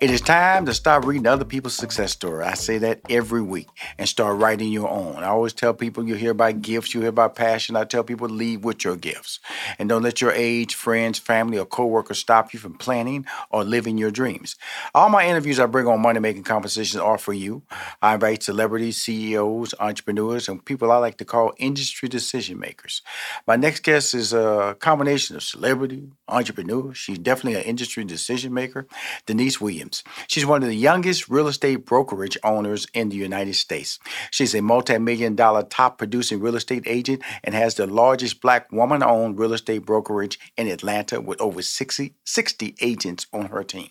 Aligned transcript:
It 0.00 0.12
is 0.12 0.20
time 0.20 0.64
to 0.66 0.74
stop 0.74 1.04
reading 1.04 1.26
other 1.26 1.44
people's 1.44 1.74
success 1.74 2.12
story. 2.12 2.44
I 2.44 2.54
say 2.54 2.78
that 2.78 3.00
every 3.10 3.42
week 3.42 3.66
and 3.98 4.08
start 4.08 4.38
writing 4.38 4.70
your 4.70 4.88
own. 4.88 5.16
I 5.24 5.26
always 5.26 5.52
tell 5.52 5.74
people 5.74 6.06
you 6.06 6.14
hear 6.14 6.30
about 6.30 6.62
gifts, 6.62 6.94
you 6.94 7.00
hear 7.00 7.08
about 7.08 7.34
passion. 7.34 7.74
I 7.74 7.82
tell 7.82 8.04
people 8.04 8.28
leave 8.28 8.62
with 8.62 8.84
your 8.84 8.94
gifts. 8.94 9.40
And 9.76 9.88
don't 9.88 10.04
let 10.04 10.20
your 10.20 10.30
age, 10.30 10.76
friends, 10.76 11.18
family, 11.18 11.58
or 11.58 11.66
coworkers 11.66 12.20
stop 12.20 12.52
you 12.52 12.60
from 12.60 12.74
planning 12.74 13.26
or 13.50 13.64
living 13.64 13.98
your 13.98 14.12
dreams. 14.12 14.54
All 14.94 15.08
my 15.08 15.26
interviews 15.26 15.58
I 15.58 15.66
bring 15.66 15.88
on 15.88 16.00
Money 16.00 16.20
Making 16.20 16.44
Conversations 16.44 17.00
are 17.00 17.18
for 17.18 17.32
you. 17.32 17.64
I 18.00 18.14
invite 18.14 18.44
celebrities, 18.44 18.98
CEOs, 19.02 19.74
entrepreneurs, 19.80 20.48
and 20.48 20.64
people 20.64 20.92
I 20.92 20.98
like 20.98 21.18
to 21.18 21.24
call 21.24 21.54
industry 21.56 22.08
decision 22.08 22.60
makers. 22.60 23.02
My 23.48 23.56
next 23.56 23.82
guest 23.82 24.14
is 24.14 24.32
a 24.32 24.76
combination 24.78 25.34
of 25.34 25.42
celebrity, 25.42 26.12
entrepreneur. 26.28 26.94
She's 26.94 27.18
definitely 27.18 27.58
an 27.58 27.66
industry 27.66 28.04
decision 28.04 28.54
maker. 28.54 28.86
Denise 29.26 29.60
Williams. 29.60 29.87
She's 30.26 30.46
one 30.46 30.62
of 30.62 30.68
the 30.68 30.76
youngest 30.76 31.28
real 31.28 31.48
estate 31.48 31.86
brokerage 31.86 32.38
owners 32.44 32.86
in 32.94 33.08
the 33.08 33.16
United 33.16 33.54
States. 33.54 33.98
She's 34.30 34.54
a 34.54 34.62
multi 34.62 34.98
million 34.98 35.34
dollar 35.34 35.62
top 35.62 35.98
producing 35.98 36.40
real 36.40 36.56
estate 36.56 36.84
agent 36.86 37.22
and 37.42 37.54
has 37.54 37.74
the 37.74 37.86
largest 37.86 38.40
black 38.40 38.70
woman 38.72 39.02
owned 39.02 39.38
real 39.38 39.52
estate 39.52 39.84
brokerage 39.86 40.38
in 40.56 40.68
Atlanta 40.68 41.20
with 41.20 41.40
over 41.40 41.62
60, 41.62 42.14
60 42.24 42.74
agents 42.80 43.26
on 43.32 43.46
her 43.46 43.64
team. 43.64 43.90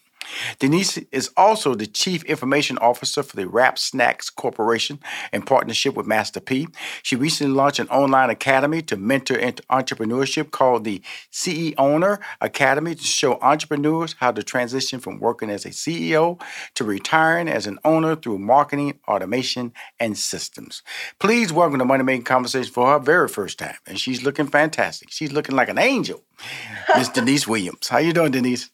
Denise 0.59 0.97
is 1.11 1.29
also 1.37 1.75
the 1.75 1.87
Chief 1.87 2.23
Information 2.25 2.77
Officer 2.79 3.23
for 3.23 3.35
the 3.35 3.47
Rap 3.47 3.77
Snacks 3.77 4.29
Corporation 4.29 4.99
in 5.31 5.41
partnership 5.41 5.95
with 5.95 6.07
Master 6.07 6.39
P. 6.39 6.67
She 7.03 7.15
recently 7.15 7.53
launched 7.53 7.79
an 7.79 7.89
online 7.89 8.29
academy 8.29 8.81
to 8.83 8.97
mentor 8.97 9.37
into 9.37 9.63
entrepreneurship 9.63 10.51
called 10.51 10.83
the 10.83 11.01
CE 11.31 11.73
Owner 11.77 12.19
Academy 12.41 12.95
to 12.95 13.03
show 13.03 13.39
entrepreneurs 13.41 14.15
how 14.19 14.31
to 14.31 14.43
transition 14.43 14.99
from 14.99 15.19
working 15.19 15.49
as 15.49 15.65
a 15.65 15.69
CEO 15.69 16.41
to 16.75 16.83
retiring 16.83 17.47
as 17.47 17.67
an 17.67 17.79
owner 17.83 18.15
through 18.15 18.39
marketing, 18.39 18.99
automation, 19.07 19.73
and 19.99 20.17
systems. 20.17 20.81
Please 21.19 21.53
welcome 21.53 21.79
to 21.79 21.85
Money 21.85 22.03
Making 22.03 22.23
Conversation 22.23 22.71
for 22.71 22.87
her 22.87 22.99
very 22.99 23.27
first 23.27 23.59
time. 23.59 23.75
And 23.85 23.99
she's 23.99 24.23
looking 24.23 24.47
fantastic. 24.47 25.09
She's 25.11 25.31
looking 25.31 25.55
like 25.55 25.69
an 25.69 25.77
angel. 25.77 26.23
Miss 26.95 27.09
Denise 27.09 27.47
Williams. 27.47 27.87
How 27.87 27.97
you 27.97 28.13
doing, 28.13 28.31
Denise? 28.31 28.69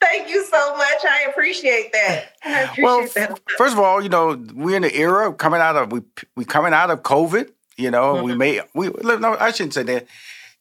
Thank 0.00 0.30
you 0.30 0.44
so 0.44 0.76
much. 0.76 1.04
I 1.04 1.26
appreciate 1.28 1.92
that. 1.92 2.32
I 2.44 2.60
appreciate 2.62 2.84
well, 2.84 3.06
that. 3.14 3.38
first 3.58 3.74
of 3.74 3.78
all, 3.78 4.02
you 4.02 4.08
know, 4.08 4.42
we're 4.54 4.76
in 4.76 4.82
the 4.82 4.94
era 4.94 5.32
coming 5.32 5.60
out 5.60 5.76
of 5.76 5.92
we 5.92 6.00
we 6.36 6.44
coming 6.44 6.72
out 6.72 6.90
of 6.90 7.02
COVID. 7.02 7.50
You 7.76 7.90
know, 7.90 8.14
mm-hmm. 8.14 8.24
we 8.24 8.34
may 8.34 8.60
we 8.74 8.90
no, 9.02 9.36
I 9.38 9.50
shouldn't 9.52 9.74
say 9.74 9.82
that. 9.84 10.06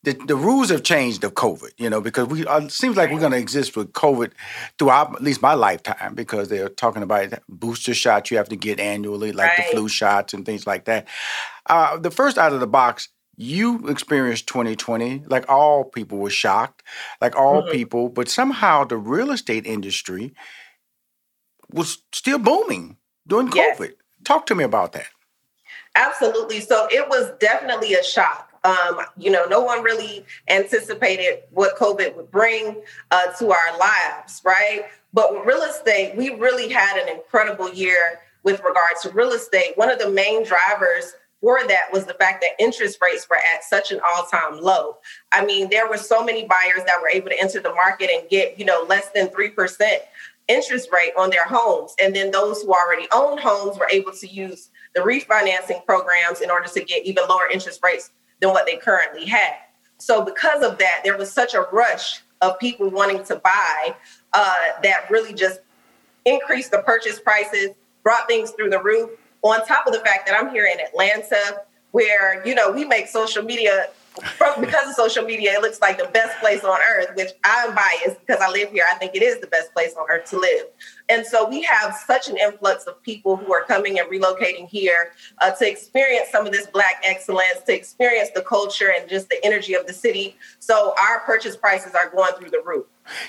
The, 0.02 0.14
the 0.14 0.36
rules 0.38 0.70
have 0.70 0.84
changed 0.84 1.26
of 1.26 1.34
COVID, 1.34 1.72
you 1.78 1.90
know, 1.90 2.00
because 2.00 2.30
we 2.30 2.48
uh, 2.48 2.62
it 2.62 2.72
seems 2.72 2.96
like 2.96 3.12
we're 3.12 3.20
going 3.20 3.34
to 3.34 3.38
exist 3.38 3.76
with 3.76 3.92
COVID 3.92 4.32
throughout 4.78 5.14
at 5.14 5.22
least 5.22 5.42
my 5.42 5.56
lifetime 5.56 6.16
because 6.16 6.48
they're 6.48 6.70
talking 6.70 7.04
about 7.04 7.34
booster 7.50 7.94
shots 7.94 8.32
you 8.32 8.38
have 8.38 8.48
to 8.48 8.56
get 8.56 8.80
annually, 8.80 9.34
like 9.34 9.50
right. 9.50 9.68
the 9.70 9.76
flu 9.76 9.90
shots 9.90 10.34
and 10.34 10.46
things 10.46 10.66
like 10.66 10.86
that. 10.86 11.06
Uh, 11.66 11.98
the 11.98 12.12
first 12.12 12.38
out 12.38 12.54
of 12.54 12.62
the 12.62 12.68
box, 12.68 13.10
you 13.42 13.88
experienced 13.88 14.48
2020 14.48 15.24
like 15.28 15.48
all 15.48 15.86
people 15.86 16.18
were 16.18 16.30
shocked 16.30 16.84
like 17.22 17.36
all 17.38 17.62
mm-hmm. 17.62 17.72
people 17.72 18.10
but 18.10 18.28
somehow 18.28 18.84
the 18.84 18.98
real 18.98 19.32
estate 19.32 19.66
industry 19.66 20.34
was 21.72 22.00
still 22.12 22.38
booming 22.38 22.98
during 23.26 23.48
covid 23.48 23.80
yes. 23.80 23.92
talk 24.26 24.46
to 24.46 24.54
me 24.54 24.64
about 24.66 24.92
that 24.92 25.08
absolutely 25.96 26.60
so 26.60 26.86
it 26.92 27.08
was 27.08 27.32
definitely 27.40 27.94
a 27.94 28.04
shock 28.04 28.48
um, 28.66 29.00
you 29.18 29.32
know, 29.32 29.46
no 29.46 29.62
one 29.62 29.84
really 29.84 30.26
anticipated 30.50 31.44
what 31.52 31.78
COVID 31.78 32.14
would 32.18 32.30
bring 32.30 32.82
uh, 33.10 33.28
to 33.40 33.54
our 33.54 33.78
lives, 33.78 34.42
right? 34.44 34.84
But 35.14 35.34
with 35.34 35.46
real 35.46 35.62
estate, 35.62 36.18
we 36.18 36.32
really 36.32 36.68
had 36.68 37.02
an 37.02 37.08
incredible 37.08 37.72
year 37.72 38.20
with 38.44 38.62
regards 38.62 39.02
to 39.04 39.12
real 39.12 39.32
estate. 39.32 39.78
One 39.78 39.90
of 39.90 39.98
the 39.98 40.10
main 40.10 40.44
drivers 40.44 41.14
for 41.42 41.60
that 41.68 41.92
was 41.92 42.06
the 42.06 42.14
fact 42.16 42.42
that 42.42 42.64
interest 42.64 43.00
rates 43.02 43.28
were 43.30 43.38
at 43.38 43.64
such 43.64 43.92
an 43.92 44.00
all-time 44.14 44.62
low. 44.62 44.98
I 45.32 45.46
mean, 45.46 45.70
there 45.70 45.88
were 45.88 45.98
so 45.98 46.24
many 46.24 46.46
buyers 46.46 46.84
that 46.86 47.02
were 47.02 47.10
able 47.10 47.30
to 47.30 47.40
enter 47.40 47.60
the 47.62 47.74
market 47.74 48.10
and 48.14 48.30
get, 48.30 48.60
you 48.60 48.66
know, 48.66 48.86
less 48.88 49.10
than 49.10 49.28
3% 49.30 50.00
interest 50.50 50.90
rate 50.92 51.14
on 51.18 51.30
their 51.30 51.46
homes. 51.46 51.94
And 52.02 52.14
then 52.14 52.32
those 52.32 52.64
who 52.64 52.74
already 52.74 53.08
owned 53.14 53.40
homes 53.40 53.78
were 53.78 53.88
able 53.92 54.12
to 54.14 54.28
use 54.28 54.70
the 54.96 55.02
refinancing 55.02 55.86
programs 55.86 56.42
in 56.42 56.50
order 56.50 56.68
to 56.68 56.84
get 56.84 57.06
even 57.06 57.24
lower 57.30 57.48
interest 57.52 57.80
rates 57.84 58.12
than 58.42 58.50
what 58.50 58.66
they 58.66 58.76
currently 58.78 59.26
had. 59.26 59.56
So 60.00 60.24
because 60.24 60.64
of 60.64 60.78
that, 60.80 61.02
there 61.04 61.18
was 61.18 61.32
such 61.32 61.54
a 61.54 61.68
rush 61.72 62.22
of 62.42 62.58
people 62.60 62.90
wanting 62.90 63.24
to 63.26 63.36
buy 63.38 63.96
uh, 64.34 64.54
that 64.82 65.10
really 65.10 65.34
just 65.34 65.60
increased 66.26 66.72
the 66.72 66.80
purchase 66.80 67.20
prices, 67.20 67.70
brought 68.04 68.28
things 68.28 68.52
through 68.52 68.70
the 68.70 68.82
roof 68.82 69.12
on 69.42 69.66
top 69.66 69.88
of 69.88 69.94
the 69.94 70.00
fact 70.00 70.28
that 70.28 70.38
I'm 70.38 70.52
here 70.52 70.66
in 70.66 70.80
Atlanta, 70.80 71.62
where 71.92 72.46
you 72.46 72.56
know 72.56 72.72
we 72.72 72.86
make 72.86 73.08
social 73.08 73.44
media 73.44 73.88
because 74.60 74.90
of 74.90 74.96
social 74.96 75.24
media, 75.24 75.54
it 75.54 75.62
looks 75.62 75.82
like 75.82 75.98
the 75.98 76.10
best 76.14 76.38
place 76.40 76.64
on 76.64 76.78
earth, 76.82 77.16
which 77.16 77.30
I'm 77.44 77.74
biased 77.76 78.20
because 78.20 78.42
I 78.42 78.50
live 78.50 78.72
here. 78.72 78.84
I 78.92 78.96
think 78.96 79.16
it 79.16 79.22
is 79.22 79.40
the 79.40 79.48
best 79.48 79.74
place 79.74 79.94
on 79.98 80.06
earth 80.10 80.30
to 80.32 80.40
live. 80.40 80.66
And 81.10 81.26
so 81.26 81.48
we 81.48 81.62
have 81.64 81.96
such 82.06 82.30
an 82.30 82.38
influx 82.38 82.86
of 82.86 83.02
people 83.04 83.36
who 83.36 83.54
are 83.54 83.64
coming 83.64 84.00
and 84.00 84.10
relocating 84.10 84.68
here 84.68 85.14
uh, 85.40 85.52
to 85.52 85.70
experience 85.70 86.30
some 86.32 86.46
of 86.46 86.52
this 86.52 86.68
Black 86.68 87.02
excellence, 87.06 87.62
to 87.66 87.76
experience 87.76 88.30
the 88.36 88.42
culture 88.42 88.94
and 88.98 89.10
just 89.10 89.30
the 89.30 89.44
energy 89.44 89.74
of 89.74 89.88
the 89.88 89.94
city. 89.94 90.36
So 90.60 90.94
our 91.02 91.22
purchase 91.22 91.56
prices 91.56 91.94
are 91.96 92.10
going 92.10 92.34
through 92.34 92.50
the 92.50 92.62
roof. 92.66 92.86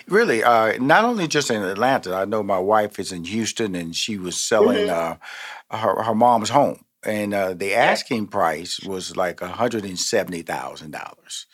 Really, 0.08 0.42
uh, 0.42 0.78
not 0.78 1.04
only 1.04 1.28
just 1.28 1.50
in 1.50 1.62
Atlanta. 1.62 2.14
I 2.14 2.24
know 2.24 2.42
my 2.42 2.58
wife 2.58 2.98
is 2.98 3.12
in 3.12 3.24
Houston, 3.24 3.74
and 3.74 3.94
she 3.94 4.18
was 4.18 4.40
selling 4.40 4.88
mm-hmm. 4.88 5.22
uh, 5.70 5.78
her 5.78 6.02
her 6.02 6.14
mom's 6.14 6.50
home 6.50 6.84
and 7.02 7.32
uh, 7.32 7.54
the 7.54 7.74
asking 7.74 8.26
price 8.26 8.78
was 8.80 9.16
like 9.16 9.38
$170,000. 9.38 11.46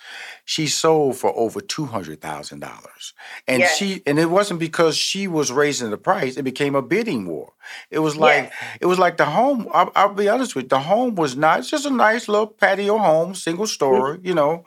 She 0.44 0.66
sold 0.66 1.16
for 1.16 1.32
over 1.36 1.60
$200,000. 1.60 3.12
And 3.46 3.60
yes. 3.60 3.76
she 3.76 4.02
and 4.06 4.18
it 4.18 4.26
wasn't 4.26 4.58
because 4.58 4.96
she 4.96 5.28
was 5.28 5.52
raising 5.52 5.90
the 5.90 5.98
price, 5.98 6.36
it 6.36 6.42
became 6.42 6.74
a 6.74 6.82
bidding 6.82 7.26
war. 7.26 7.52
It 7.90 8.00
was 8.00 8.16
like 8.16 8.44
yes. 8.44 8.52
it 8.80 8.86
was 8.86 8.98
like 8.98 9.18
the 9.18 9.26
home 9.26 9.68
I'll, 9.72 9.92
I'll, 9.94 10.14
be 10.14 10.28
honest 10.28 10.56
with 10.56 10.64
you, 10.64 10.70
the 10.70 10.80
home 10.80 11.14
was 11.14 11.36
not 11.36 11.62
just 11.62 11.86
a 11.86 11.90
nice 11.90 12.26
little 12.28 12.48
patio 12.48 12.98
home, 12.98 13.36
single 13.36 13.66
story, 13.66 14.18
mm-hmm. 14.18 14.26
you 14.26 14.34
know, 14.34 14.64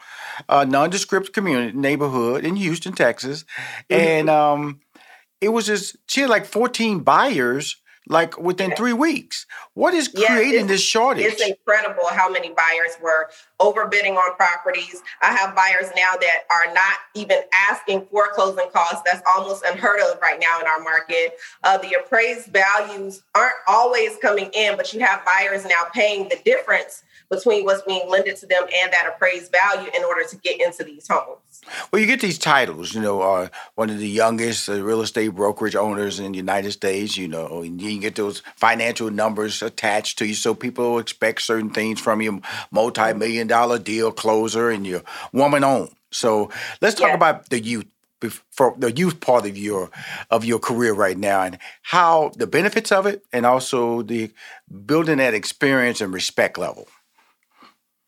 a 0.48 0.66
nondescript 0.66 1.34
community 1.34 1.78
neighborhood 1.78 2.46
in 2.46 2.56
Houston, 2.56 2.94
Texas. 2.94 3.44
Mm-hmm. 3.90 4.02
And 4.02 4.30
um 4.30 4.80
it 5.42 5.50
was 5.50 5.66
just 5.66 5.98
she 6.08 6.22
had 6.22 6.30
like 6.30 6.46
14 6.46 7.00
buyers 7.00 7.76
like 8.10 8.38
within 8.40 8.76
three 8.76 8.94
weeks. 8.94 9.46
What 9.76 9.94
is 9.94 10.08
creating 10.08 10.68
this 10.68 10.82
shortage? 10.82 11.26
It's 11.26 11.48
incredible 11.48 12.08
how 12.10 12.30
many 12.30 12.50
buyers 12.50 12.98
were 13.02 13.30
overbidding 13.60 14.16
on 14.16 14.36
properties. 14.36 15.02
I 15.22 15.28
have 15.28 15.56
buyers 15.56 15.92
now 15.96 16.14
that 16.20 16.40
are 16.52 16.74
not 16.74 16.98
even 17.14 17.38
asking 17.54 18.08
for 18.12 18.28
closing 18.34 18.70
costs. 18.74 19.02
That's 19.06 19.22
almost 19.28 19.64
unheard 19.64 20.02
of 20.02 20.20
right 20.22 20.40
now 20.40 20.60
in 20.60 20.66
our 20.66 20.80
market. 20.80 21.38
Uh, 21.64 21.78
the 21.78 21.94
appraised 21.94 22.48
values 22.48 23.22
aren't 23.36 23.54
always 23.68 24.18
coming 24.18 24.50
in, 24.54 24.76
but 24.76 24.92
you 24.92 25.00
have 25.02 25.24
buyers 25.24 25.64
now 25.66 25.84
paying 25.94 26.28
the 26.30 26.40
difference 26.44 27.04
between 27.30 27.64
what's 27.64 27.82
being 27.84 28.10
lended 28.10 28.36
to 28.38 28.46
them 28.46 28.64
and 28.82 28.92
that 28.92 29.08
appraised 29.08 29.52
value 29.52 29.90
in 29.96 30.04
order 30.04 30.24
to 30.28 30.36
get 30.38 30.60
into 30.60 30.84
these 30.84 31.08
homes. 31.08 31.62
Well, 31.92 32.02
you 32.02 32.08
get 32.08 32.22
these 32.22 32.40
titles, 32.40 32.94
you 32.94 33.02
know, 33.02 33.22
uh, 33.22 33.50
one 33.76 33.90
of 33.90 34.00
the 34.00 34.10
youngest 34.10 34.68
uh, 34.70 34.82
real 34.82 35.02
estate 35.02 35.30
brokerage 35.30 35.76
owners 35.76 36.20
in 36.20 36.32
the 36.32 36.38
United 36.38 36.72
States, 36.72 37.18
you 37.18 37.28
know, 37.28 37.62
and 37.62 37.82
you 37.82 38.00
get 38.00 38.16
those 38.16 38.42
financial 38.56 39.12
numbers 39.12 39.62
attached 39.62 40.18
to 40.20 40.26
you. 40.26 40.34
So 40.34 40.56
people 40.56 40.98
expect 41.00 41.42
certain 41.42 41.70
things 41.70 42.00
from 42.00 42.22
you 42.22 42.42
multi 42.72 43.14
million 43.14 43.48
dollar 43.48 43.78
deal 43.78 44.12
closer 44.12 44.70
and 44.70 44.86
your 44.88 45.04
woman 45.32 45.64
owned. 45.64 45.92
So 46.12 46.50
let's 46.82 46.96
talk 46.96 47.14
about 47.14 47.50
the 47.50 47.62
youth 47.62 47.86
for 48.52 48.76
the 48.78 48.92
youth 48.92 49.22
part 49.22 49.46
of 49.46 49.58
your 49.58 49.90
of 50.30 50.44
your 50.44 50.60
career 50.60 50.94
right 50.94 51.18
now 51.18 51.42
and 51.44 51.58
how 51.84 52.32
the 52.36 52.48
benefits 52.48 52.92
of 52.92 53.06
it 53.06 53.24
and 53.32 53.46
also 53.46 54.02
the 54.02 54.32
building 54.86 55.18
that 55.18 55.34
experience 55.34 56.02
and 56.02 56.14
respect 56.14 56.58
level 56.58 56.88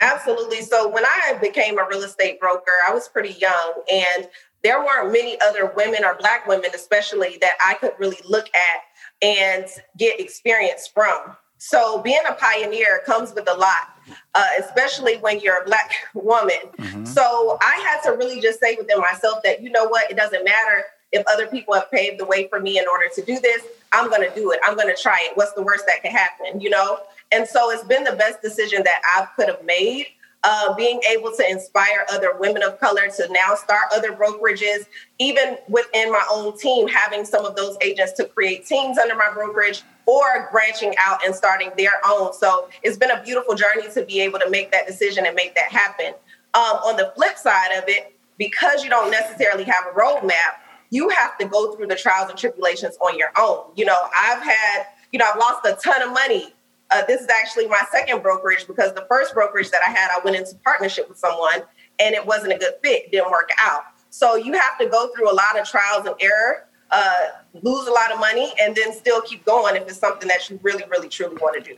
Absolutely. 0.01 0.61
So 0.61 0.89
when 0.89 1.05
I 1.05 1.37
became 1.39 1.77
a 1.77 1.85
real 1.87 2.03
estate 2.03 2.39
broker, 2.39 2.73
I 2.87 2.93
was 2.93 3.07
pretty 3.07 3.37
young 3.39 3.73
and 3.91 4.27
there 4.63 4.83
weren't 4.83 5.11
many 5.11 5.39
other 5.41 5.71
women 5.75 6.03
or 6.03 6.15
Black 6.15 6.47
women, 6.47 6.71
especially, 6.75 7.37
that 7.41 7.53
I 7.65 7.75
could 7.75 7.93
really 7.99 8.19
look 8.27 8.47
at 8.55 8.81
and 9.21 9.65
get 9.97 10.19
experience 10.19 10.87
from. 10.87 11.35
So 11.57 12.01
being 12.01 12.21
a 12.27 12.33
pioneer 12.33 13.01
comes 13.05 13.33
with 13.33 13.47
a 13.49 13.53
lot, 13.53 13.95
uh, 14.33 14.45
especially 14.59 15.17
when 15.17 15.39
you're 15.39 15.61
a 15.61 15.65
Black 15.65 15.91
woman. 16.15 16.57
Mm-hmm. 16.77 17.05
So 17.05 17.57
I 17.61 17.75
had 17.87 18.01
to 18.09 18.17
really 18.17 18.41
just 18.41 18.59
say 18.59 18.75
within 18.79 18.99
myself 18.99 19.43
that, 19.43 19.61
you 19.61 19.69
know 19.69 19.85
what, 19.85 20.09
it 20.09 20.17
doesn't 20.17 20.43
matter 20.43 20.83
if 21.11 21.23
other 21.31 21.45
people 21.47 21.73
have 21.73 21.91
paved 21.91 22.19
the 22.19 22.25
way 22.25 22.47
for 22.47 22.59
me 22.59 22.79
in 22.79 22.85
order 22.87 23.07
to 23.13 23.21
do 23.23 23.39
this. 23.39 23.63
I'm 23.91 24.09
going 24.09 24.27
to 24.27 24.33
do 24.33 24.51
it. 24.51 24.59
I'm 24.63 24.75
going 24.75 24.93
to 24.93 24.99
try 24.99 25.17
it. 25.21 25.35
What's 25.35 25.53
the 25.53 25.61
worst 25.61 25.85
that 25.85 26.01
could 26.01 26.11
happen, 26.11 26.61
you 26.61 26.69
know? 26.69 26.99
And 27.31 27.47
so 27.47 27.71
it's 27.71 27.83
been 27.83 28.03
the 28.03 28.13
best 28.13 28.41
decision 28.41 28.83
that 28.83 29.01
I 29.05 29.27
could 29.35 29.47
have 29.47 29.63
made 29.63 30.07
uh, 30.43 30.73
being 30.73 30.99
able 31.09 31.31
to 31.31 31.49
inspire 31.49 32.05
other 32.11 32.33
women 32.39 32.63
of 32.63 32.79
color 32.79 33.07
to 33.07 33.27
now 33.31 33.55
start 33.55 33.83
other 33.93 34.11
brokerages, 34.11 34.87
even 35.19 35.57
within 35.69 36.11
my 36.11 36.25
own 36.31 36.57
team, 36.57 36.87
having 36.87 37.23
some 37.25 37.45
of 37.45 37.55
those 37.55 37.77
agents 37.81 38.13
to 38.13 38.25
create 38.25 38.65
teams 38.65 38.97
under 38.97 39.15
my 39.15 39.29
brokerage 39.33 39.83
or 40.07 40.49
branching 40.51 40.93
out 40.99 41.23
and 41.23 41.35
starting 41.35 41.69
their 41.77 42.01
own. 42.07 42.33
So 42.33 42.69
it's 42.81 42.97
been 42.97 43.11
a 43.11 43.21
beautiful 43.23 43.53
journey 43.53 43.91
to 43.93 44.03
be 44.03 44.19
able 44.21 44.39
to 44.39 44.49
make 44.49 44.71
that 44.71 44.87
decision 44.87 45.25
and 45.25 45.35
make 45.35 45.53
that 45.55 45.71
happen. 45.71 46.13
Um, 46.53 46.77
on 46.83 46.97
the 46.97 47.13
flip 47.15 47.37
side 47.37 47.77
of 47.77 47.83
it, 47.87 48.15
because 48.37 48.83
you 48.83 48.89
don't 48.89 49.11
necessarily 49.11 49.63
have 49.63 49.85
a 49.89 49.97
roadmap, 49.97 50.57
you 50.89 51.07
have 51.09 51.37
to 51.37 51.45
go 51.45 51.75
through 51.75 51.87
the 51.87 51.95
trials 51.95 52.29
and 52.29 52.37
tribulations 52.37 52.97
on 52.99 53.17
your 53.17 53.29
own. 53.37 53.65
You 53.75 53.85
know, 53.85 53.97
I've 54.17 54.41
had, 54.41 54.87
you 55.13 55.19
know, 55.19 55.25
I've 55.31 55.39
lost 55.39 55.65
a 55.65 55.77
ton 55.81 56.01
of 56.01 56.11
money 56.11 56.53
uh, 56.91 57.05
this 57.05 57.21
is 57.21 57.27
actually 57.27 57.67
my 57.67 57.81
second 57.91 58.21
brokerage 58.21 58.67
because 58.67 58.93
the 58.93 59.05
first 59.09 59.33
brokerage 59.33 59.71
that 59.71 59.81
I 59.85 59.89
had, 59.89 60.09
I 60.11 60.19
went 60.23 60.35
into 60.35 60.55
partnership 60.63 61.07
with 61.07 61.17
someone 61.17 61.63
and 61.99 62.13
it 62.13 62.25
wasn't 62.25 62.53
a 62.53 62.57
good 62.57 62.73
fit, 62.83 63.05
it 63.05 63.11
didn't 63.11 63.31
work 63.31 63.49
out. 63.59 63.83
So 64.09 64.35
you 64.35 64.53
have 64.53 64.77
to 64.79 64.87
go 64.87 65.09
through 65.15 65.31
a 65.31 65.33
lot 65.33 65.57
of 65.59 65.67
trials 65.67 66.05
and 66.05 66.15
error, 66.19 66.67
uh, 66.91 67.27
lose 67.61 67.87
a 67.87 67.91
lot 67.91 68.11
of 68.11 68.19
money, 68.19 68.53
and 68.59 68.75
then 68.75 68.91
still 68.93 69.21
keep 69.21 69.45
going 69.45 69.77
if 69.77 69.83
it's 69.83 69.97
something 69.97 70.27
that 70.27 70.49
you 70.49 70.59
really, 70.61 70.83
really, 70.89 71.07
truly 71.07 71.35
want 71.35 71.63
to 71.63 71.71
do. 71.71 71.77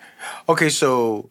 Okay, 0.49 0.69
so 0.69 1.29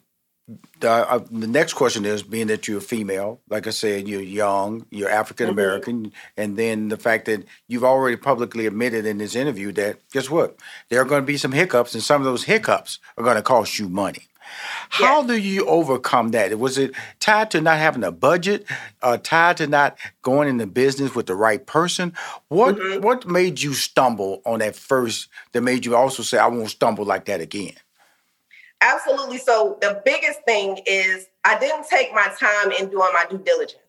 uh, 0.83 1.19
the, 1.31 1.47
next 1.47 1.73
question 1.73 2.05
is 2.05 2.23
being 2.23 2.47
that 2.47 2.67
you're 2.67 2.77
a 2.77 2.81
female, 2.81 3.39
like 3.49 3.67
I 3.67 3.71
said, 3.71 4.07
you're 4.07 4.21
young, 4.21 4.85
you're 4.89 5.09
African 5.09 5.49
American, 5.49 6.07
mm-hmm. 6.07 6.41
and 6.41 6.57
then 6.57 6.89
the 6.89 6.97
fact 6.97 7.25
that 7.25 7.45
you've 7.67 7.83
already 7.83 8.17
publicly 8.17 8.65
admitted 8.65 9.05
in 9.05 9.17
this 9.17 9.35
interview 9.35 9.71
that 9.73 9.97
guess 10.11 10.29
what? 10.29 10.57
There 10.89 11.01
are 11.01 11.05
going 11.05 11.21
to 11.21 11.25
be 11.25 11.37
some 11.37 11.51
hiccups, 11.51 11.93
and 11.93 12.03
some 12.03 12.21
of 12.21 12.25
those 12.25 12.43
hiccups 12.43 12.99
are 13.17 13.23
going 13.23 13.35
to 13.35 13.41
cost 13.41 13.79
you 13.79 13.89
money. 13.89 14.27
How 14.89 15.21
yeah. 15.21 15.27
do 15.27 15.37
you 15.37 15.65
overcome 15.65 16.29
that? 16.29 16.57
Was 16.59 16.77
it 16.77 16.91
tied 17.19 17.51
to 17.51 17.61
not 17.61 17.77
having 17.77 18.03
a 18.03 18.11
budget, 18.11 18.65
uh, 19.01 19.17
tied 19.17 19.57
to 19.57 19.67
not 19.67 19.97
going 20.21 20.47
into 20.49 20.67
business 20.67 21.15
with 21.15 21.25
the 21.25 21.35
right 21.35 21.65
person? 21.65 22.13
What 22.49 22.75
mm-hmm. 22.75 23.01
what 23.01 23.27
made 23.27 23.61
you 23.61 23.73
stumble 23.73 24.41
on 24.45 24.59
that 24.59 24.75
first? 24.75 25.29
That 25.53 25.61
made 25.61 25.85
you 25.85 25.95
also 25.95 26.23
say, 26.23 26.37
"I 26.37 26.47
won't 26.47 26.69
stumble 26.69 27.05
like 27.05 27.25
that 27.25 27.41
again." 27.41 27.73
Absolutely. 28.83 29.37
So 29.37 29.77
the 29.79 30.01
biggest 30.03 30.41
thing 30.43 30.81
is 30.85 31.27
I 31.45 31.57
didn't 31.57 31.87
take 31.87 32.13
my 32.13 32.27
time 32.37 32.71
in 32.71 32.89
doing 32.89 33.09
my 33.13 33.25
due 33.29 33.37
diligence. 33.37 33.79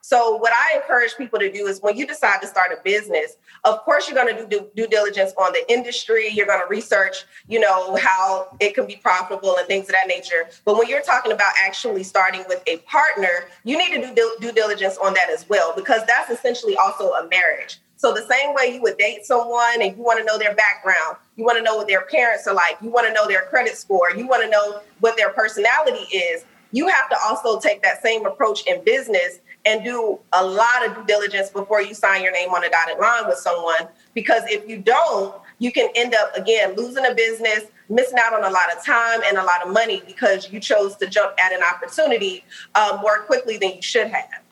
So 0.00 0.36
what 0.36 0.52
I 0.52 0.76
encourage 0.76 1.16
people 1.16 1.38
to 1.40 1.52
do 1.52 1.66
is 1.66 1.80
when 1.82 1.96
you 1.96 2.06
decide 2.06 2.40
to 2.40 2.46
start 2.46 2.70
a 2.72 2.80
business, 2.82 3.36
of 3.64 3.80
course 3.80 4.08
you're 4.08 4.14
going 4.14 4.34
to 4.34 4.46
do 4.46 4.68
due 4.76 4.86
diligence 4.86 5.32
on 5.36 5.52
the 5.52 5.70
industry. 5.70 6.28
You're 6.28 6.46
going 6.46 6.60
to 6.60 6.68
research, 6.68 7.24
you 7.48 7.58
know, 7.58 7.96
how 7.96 8.56
it 8.60 8.74
can 8.74 8.86
be 8.86 8.96
profitable 8.96 9.56
and 9.58 9.66
things 9.66 9.86
of 9.86 9.92
that 9.92 10.06
nature. 10.06 10.48
But 10.64 10.78
when 10.78 10.88
you're 10.88 11.02
talking 11.02 11.32
about 11.32 11.52
actually 11.62 12.04
starting 12.04 12.44
with 12.48 12.62
a 12.68 12.78
partner, 12.78 13.48
you 13.64 13.76
need 13.76 14.00
to 14.00 14.14
do 14.14 14.36
due 14.40 14.52
diligence 14.52 14.96
on 14.98 15.14
that 15.14 15.28
as 15.30 15.48
well 15.48 15.74
because 15.74 16.06
that's 16.06 16.30
essentially 16.30 16.76
also 16.76 17.10
a 17.12 17.28
marriage. 17.28 17.80
So 17.98 18.14
the 18.14 18.24
same 18.28 18.54
way 18.54 18.72
you 18.72 18.80
would 18.82 18.96
date 18.96 19.26
someone 19.26 19.82
and 19.82 19.96
you 19.96 20.02
want 20.04 20.20
to 20.20 20.24
know 20.24 20.38
their 20.38 20.54
background, 20.54 21.16
you 21.34 21.44
want 21.44 21.58
to 21.58 21.64
know 21.64 21.76
what 21.76 21.88
their 21.88 22.02
parents 22.02 22.46
are 22.46 22.54
like, 22.54 22.78
you 22.80 22.90
want 22.90 23.08
to 23.08 23.12
know 23.12 23.26
their 23.26 23.42
credit 23.46 23.76
score, 23.76 24.12
you 24.12 24.28
want 24.28 24.40
to 24.44 24.48
know 24.48 24.80
what 25.00 25.16
their 25.16 25.30
personality 25.30 26.04
is. 26.14 26.44
You 26.70 26.86
have 26.86 27.10
to 27.10 27.16
also 27.24 27.58
take 27.58 27.82
that 27.82 28.00
same 28.00 28.24
approach 28.24 28.64
in 28.68 28.84
business 28.84 29.40
and 29.64 29.82
do 29.82 30.20
a 30.32 30.44
lot 30.44 30.86
of 30.86 30.94
due 30.94 31.04
diligence 31.06 31.50
before 31.50 31.82
you 31.82 31.92
sign 31.92 32.22
your 32.22 32.30
name 32.30 32.50
on 32.50 32.62
a 32.62 32.70
dotted 32.70 32.98
line 32.98 33.26
with 33.26 33.38
someone. 33.38 33.88
Because 34.14 34.44
if 34.46 34.68
you 34.68 34.78
don't, 34.78 35.34
you 35.58 35.72
can 35.72 35.88
end 35.96 36.14
up 36.14 36.36
again 36.36 36.76
losing 36.76 37.04
a 37.04 37.14
business, 37.14 37.64
missing 37.88 38.18
out 38.20 38.32
on 38.32 38.44
a 38.44 38.50
lot 38.50 38.72
of 38.76 38.84
time 38.84 39.22
and 39.26 39.38
a 39.38 39.44
lot 39.44 39.66
of 39.66 39.72
money 39.72 40.04
because 40.06 40.52
you 40.52 40.60
chose 40.60 40.94
to 40.98 41.08
jump 41.08 41.34
at 41.40 41.52
an 41.52 41.62
opportunity 41.64 42.44
um, 42.76 43.00
more 43.00 43.22
quickly 43.22 43.58
than 43.58 43.74
you 43.74 43.82
should 43.82 44.06
have. 44.06 44.44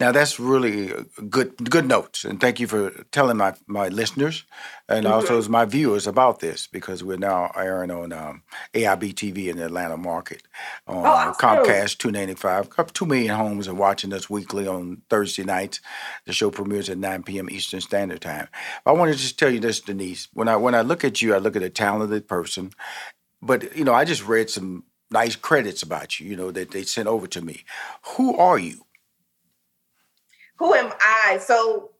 Now 0.00 0.12
that's 0.12 0.38
really 0.38 0.92
good 1.28 1.70
good 1.70 1.86
notes, 1.86 2.24
and 2.24 2.40
thank 2.40 2.60
you 2.60 2.66
for 2.66 2.90
telling 3.10 3.36
my 3.36 3.54
my 3.66 3.88
listeners 3.88 4.44
and 4.88 5.04
mm-hmm. 5.04 5.14
also 5.14 5.38
as 5.38 5.48
my 5.48 5.64
viewers 5.64 6.06
about 6.06 6.40
this 6.40 6.66
because 6.66 7.02
we're 7.02 7.16
now 7.16 7.50
airing 7.56 7.90
on 7.90 8.12
um, 8.12 8.42
AIB 8.74 9.14
TV 9.14 9.48
in 9.48 9.56
the 9.56 9.66
Atlanta 9.66 9.96
market 9.96 10.42
on 10.86 11.06
oh, 11.06 11.34
Comcast 11.38 11.98
two 11.98 12.10
ninety 12.10 12.34
five. 12.34 12.68
Two 12.92 13.06
million 13.06 13.34
homes 13.34 13.68
are 13.68 13.74
watching 13.74 14.12
us 14.12 14.28
weekly 14.28 14.66
on 14.66 15.02
Thursday 15.08 15.44
nights. 15.44 15.80
The 16.26 16.32
show 16.32 16.50
premieres 16.50 16.90
at 16.90 16.98
nine 16.98 17.22
p.m. 17.22 17.48
Eastern 17.50 17.80
Standard 17.80 18.20
Time. 18.20 18.48
I 18.84 18.92
want 18.92 19.12
to 19.12 19.18
just 19.18 19.38
tell 19.38 19.50
you 19.50 19.60
this, 19.60 19.80
Denise. 19.80 20.28
When 20.32 20.48
I 20.48 20.56
when 20.56 20.74
I 20.74 20.82
look 20.82 21.04
at 21.04 21.22
you, 21.22 21.34
I 21.34 21.38
look 21.38 21.56
at 21.56 21.62
a 21.62 21.70
talented 21.70 22.28
person, 22.28 22.72
but 23.40 23.76
you 23.76 23.84
know 23.84 23.94
I 23.94 24.04
just 24.04 24.26
read 24.26 24.50
some 24.50 24.84
nice 25.10 25.36
credits 25.36 25.82
about 25.82 26.18
you. 26.18 26.28
You 26.28 26.36
know 26.36 26.50
that 26.50 26.70
they 26.70 26.82
sent 26.82 27.08
over 27.08 27.26
to 27.28 27.42
me. 27.42 27.64
Who 28.16 28.36
are 28.36 28.58
you? 28.58 28.84
Who 30.56 30.74
am 30.74 30.92
I? 31.00 31.38
So, 31.38 31.90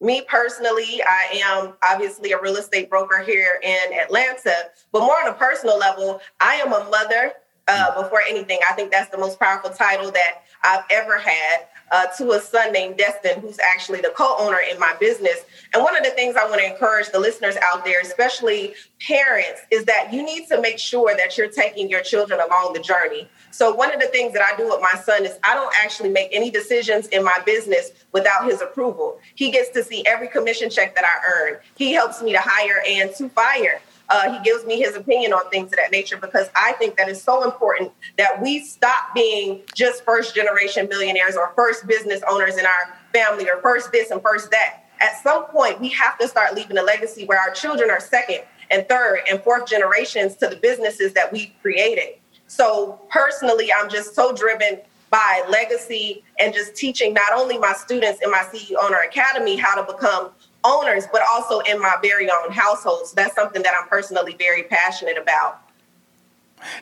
me 0.00 0.22
personally, 0.22 1.02
I 1.06 1.42
am 1.44 1.74
obviously 1.86 2.32
a 2.32 2.40
real 2.40 2.56
estate 2.56 2.88
broker 2.88 3.18
here 3.22 3.60
in 3.62 3.92
Atlanta, 3.92 4.54
but 4.92 5.00
more 5.00 5.16
on 5.22 5.28
a 5.28 5.34
personal 5.34 5.78
level, 5.78 6.20
I 6.40 6.54
am 6.54 6.72
a 6.72 6.88
mother 6.90 7.32
uh, 7.68 8.02
before 8.02 8.22
anything. 8.28 8.58
I 8.68 8.72
think 8.72 8.90
that's 8.90 9.10
the 9.10 9.18
most 9.18 9.38
powerful 9.38 9.70
title 9.70 10.10
that 10.12 10.42
I've 10.62 10.84
ever 10.90 11.18
had 11.18 11.66
uh, 11.90 12.06
to 12.18 12.32
a 12.32 12.40
son 12.40 12.72
named 12.72 12.96
Destin, 12.96 13.40
who's 13.40 13.58
actually 13.58 14.00
the 14.00 14.12
co 14.16 14.36
owner 14.38 14.58
in 14.70 14.78
my 14.78 14.94
business. 15.00 15.44
And 15.74 15.82
one 15.82 15.96
of 15.96 16.04
the 16.04 16.10
things 16.10 16.36
I 16.36 16.48
want 16.48 16.60
to 16.60 16.66
encourage 16.66 17.10
the 17.10 17.18
listeners 17.18 17.56
out 17.62 17.84
there, 17.84 18.00
especially 18.00 18.74
parents, 19.06 19.62
is 19.70 19.84
that 19.86 20.12
you 20.12 20.22
need 20.22 20.46
to 20.48 20.60
make 20.60 20.78
sure 20.78 21.16
that 21.16 21.36
you're 21.36 21.48
taking 21.48 21.88
your 21.88 22.02
children 22.02 22.40
along 22.40 22.74
the 22.74 22.80
journey. 22.80 23.28
So, 23.50 23.74
one 23.74 23.92
of 23.92 24.00
the 24.00 24.06
things 24.08 24.32
that 24.34 24.42
I 24.42 24.56
do 24.56 24.68
with 24.68 24.80
my 24.80 25.00
son 25.00 25.24
is 25.24 25.38
I 25.42 25.54
don't 25.54 25.74
actually 25.82 26.10
make 26.10 26.28
any 26.32 26.50
decisions 26.50 27.08
in 27.08 27.24
my 27.24 27.38
business 27.44 27.92
without 28.12 28.44
his 28.44 28.60
approval. 28.60 29.18
He 29.34 29.50
gets 29.50 29.70
to 29.70 29.82
see 29.82 30.06
every 30.06 30.28
commission 30.28 30.70
check 30.70 30.94
that 30.94 31.04
I 31.04 31.26
earn, 31.26 31.58
he 31.74 31.92
helps 31.92 32.22
me 32.22 32.32
to 32.32 32.40
hire 32.40 32.82
and 32.86 33.12
to 33.16 33.28
fire. 33.30 33.80
Uh, 34.10 34.32
he 34.32 34.42
gives 34.42 34.66
me 34.66 34.78
his 34.78 34.96
opinion 34.96 35.32
on 35.32 35.48
things 35.50 35.66
of 35.66 35.78
that 35.78 35.92
nature 35.92 36.16
because 36.16 36.48
I 36.56 36.72
think 36.72 36.96
that 36.96 37.08
is 37.08 37.22
so 37.22 37.44
important 37.44 37.92
that 38.18 38.42
we 38.42 38.58
stop 38.64 39.14
being 39.14 39.62
just 39.74 40.04
first 40.04 40.34
generation 40.34 40.88
millionaires 40.88 41.36
or 41.36 41.52
first 41.54 41.86
business 41.86 42.20
owners 42.28 42.58
in 42.58 42.66
our 42.66 42.98
family 43.12 43.48
or 43.48 43.62
first 43.62 43.92
this 43.92 44.10
and 44.10 44.20
first 44.20 44.50
that. 44.50 44.84
At 45.00 45.22
some 45.22 45.46
point, 45.46 45.80
we 45.80 45.88
have 45.90 46.18
to 46.18 46.26
start 46.26 46.54
leaving 46.54 46.76
a 46.76 46.82
legacy 46.82 47.24
where 47.24 47.38
our 47.38 47.52
children 47.52 47.88
are 47.88 48.00
second 48.00 48.40
and 48.70 48.86
third 48.88 49.20
and 49.30 49.40
fourth 49.42 49.68
generations 49.68 50.36
to 50.36 50.48
the 50.48 50.56
businesses 50.56 51.12
that 51.12 51.32
we've 51.32 51.52
created. 51.62 52.16
So, 52.48 53.00
personally, 53.10 53.70
I'm 53.72 53.88
just 53.88 54.14
so 54.16 54.34
driven 54.34 54.80
by 55.10 55.44
legacy 55.48 56.24
and 56.38 56.52
just 56.52 56.74
teaching 56.74 57.12
not 57.14 57.32
only 57.32 57.58
my 57.58 57.72
students 57.72 58.20
in 58.22 58.30
my 58.30 58.44
CEO 58.52 58.76
Owner 58.82 58.98
Academy 58.98 59.56
how 59.56 59.80
to 59.80 59.92
become 59.92 60.30
owners, 60.64 61.04
but 61.12 61.22
also 61.30 61.60
in 61.60 61.80
my 61.80 61.96
very 62.02 62.30
own 62.30 62.52
household. 62.52 63.06
So 63.06 63.14
that's 63.16 63.34
something 63.34 63.62
that 63.62 63.74
I'm 63.80 63.88
personally 63.88 64.36
very 64.38 64.64
passionate 64.64 65.18
about. 65.18 65.60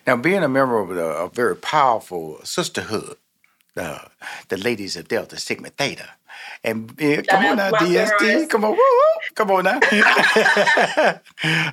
Now, 0.07 0.17
being 0.17 0.43
a 0.43 0.49
member 0.49 0.79
of 0.81 0.91
a, 0.91 1.25
a 1.25 1.29
very 1.31 1.57
powerful 1.57 2.41
sisterhood, 2.45 3.17
uh, 3.77 4.01
the 4.49 4.57
ladies 4.57 4.97
of 4.97 5.09
Delta 5.09 5.39
Sigma 5.39 5.71
Theta, 5.71 6.11
and 6.65 6.91
uh, 7.03 7.23
come 7.29 7.45
on 7.47 7.57
now, 7.57 7.71
DSD, 7.73 8.49
come 8.49 8.65
on, 8.65 8.73
woo, 8.73 8.79
woo, 8.79 9.21
come 9.35 9.51
on 9.51 9.65
now. 9.65 9.81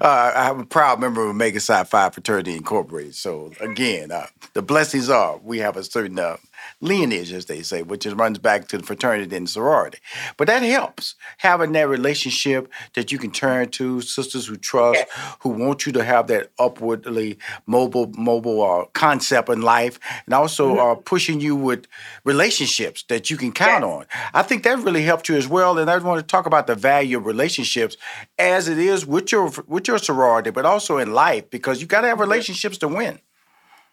uh, 0.01 0.31
I'm 0.35 0.61
a 0.61 0.65
proud 0.65 0.99
member 0.99 1.23
of 1.23 1.29
Omega 1.29 1.59
Psi 1.59 1.83
Phi 1.85 2.09
Fraternity 2.09 2.55
Incorporated. 2.55 3.15
So 3.15 3.51
again, 3.59 4.11
uh, 4.11 4.27
the 4.53 4.61
blessings 4.61 5.09
are 5.09 5.37
we 5.37 5.59
have 5.59 5.77
a 5.77 5.83
certain 5.83 6.19
uh, 6.19 6.37
lineage, 6.81 7.31
as 7.31 7.45
they 7.45 7.61
say, 7.61 7.81
which 7.83 8.05
runs 8.05 8.37
back 8.37 8.67
to 8.67 8.77
the 8.77 8.83
fraternity 8.83 9.35
and 9.35 9.49
sorority. 9.49 9.99
But 10.37 10.47
that 10.47 10.61
helps 10.61 11.15
having 11.37 11.71
that 11.73 11.87
relationship 11.87 12.71
that 12.93 13.11
you 13.11 13.17
can 13.17 13.31
turn 13.31 13.69
to, 13.71 14.01
sisters 14.01 14.47
who 14.47 14.55
trust, 14.55 15.05
yes. 15.07 15.35
who 15.41 15.49
want 15.49 15.85
you 15.85 15.91
to 15.93 16.03
have 16.03 16.27
that 16.27 16.51
upwardly 16.59 17.37
mobile, 17.65 18.11
mobile 18.17 18.61
uh, 18.63 18.85
concept 18.93 19.49
in 19.49 19.61
life, 19.61 19.99
and 20.25 20.33
also 20.33 20.69
mm-hmm. 20.71 20.91
uh, 20.91 20.95
pushing 20.95 21.39
you 21.39 21.55
with 21.55 21.87
relationships 22.23 23.03
that 23.09 23.29
you 23.29 23.37
can 23.37 23.51
count 23.51 23.83
yes. 23.83 23.91
on. 23.91 24.05
I 24.33 24.43
think 24.43 24.63
that 24.63 24.79
really 24.79 25.03
helped 25.03 25.29
you 25.29 25.35
as 25.35 25.47
well. 25.47 25.77
And 25.77 25.89
I 25.89 25.97
want 25.97 26.19
to 26.19 26.27
talk 26.27 26.45
about 26.45 26.67
the 26.67 26.75
value 26.75 27.17
of 27.17 27.25
relationships 27.25 27.97
as 28.37 28.67
it 28.67 28.77
is 28.77 29.05
with 29.05 29.31
your 29.31 29.51
with 29.67 29.87
your 29.87 29.97
sorority, 29.97 30.51
but 30.51 30.65
also 30.65 30.97
in 30.97 31.13
life, 31.13 31.49
because 31.49 31.81
you 31.81 31.87
got 31.87 32.01
to 32.01 32.07
have 32.07 32.19
relationships 32.19 32.77
to 32.79 32.87
win. 32.87 33.19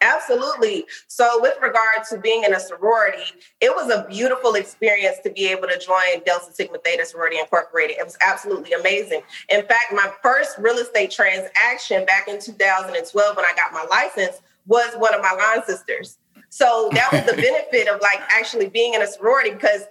Absolutely. 0.02 0.84
So, 1.06 1.40
with 1.40 1.54
regard 1.62 2.04
to 2.10 2.18
being 2.18 2.42
in 2.42 2.54
a 2.54 2.60
sorority, 2.60 3.22
it 3.60 3.70
was 3.74 3.88
a 3.88 4.06
beautiful 4.08 4.54
experience 4.54 5.18
to 5.22 5.30
be 5.30 5.46
able 5.46 5.68
to 5.68 5.78
join 5.78 6.22
Delta 6.26 6.52
Sigma 6.52 6.78
Theta 6.78 7.06
Sorority 7.06 7.38
Incorporated. 7.38 7.98
It 7.98 8.04
was 8.04 8.18
absolutely 8.20 8.72
amazing. 8.72 9.22
In 9.48 9.64
fact, 9.64 9.92
my 9.92 10.10
first 10.20 10.58
real 10.58 10.76
estate 10.76 11.12
transaction 11.12 12.04
back 12.04 12.26
in 12.26 12.40
2012 12.40 13.36
when 13.36 13.44
I 13.44 13.54
got 13.54 13.72
my 13.72 13.86
license 13.90 14.42
was 14.66 14.92
one 14.96 15.14
of 15.14 15.22
my 15.22 15.32
line 15.32 15.64
sisters. 15.64 16.18
So, 16.48 16.90
that 16.94 17.12
was 17.12 17.24
the 17.24 17.40
benefit 17.40 17.86
of 17.86 18.00
like 18.00 18.20
actually 18.28 18.68
being 18.68 18.94
in 18.94 19.02
a 19.02 19.06
sorority 19.06 19.50
because 19.50 19.82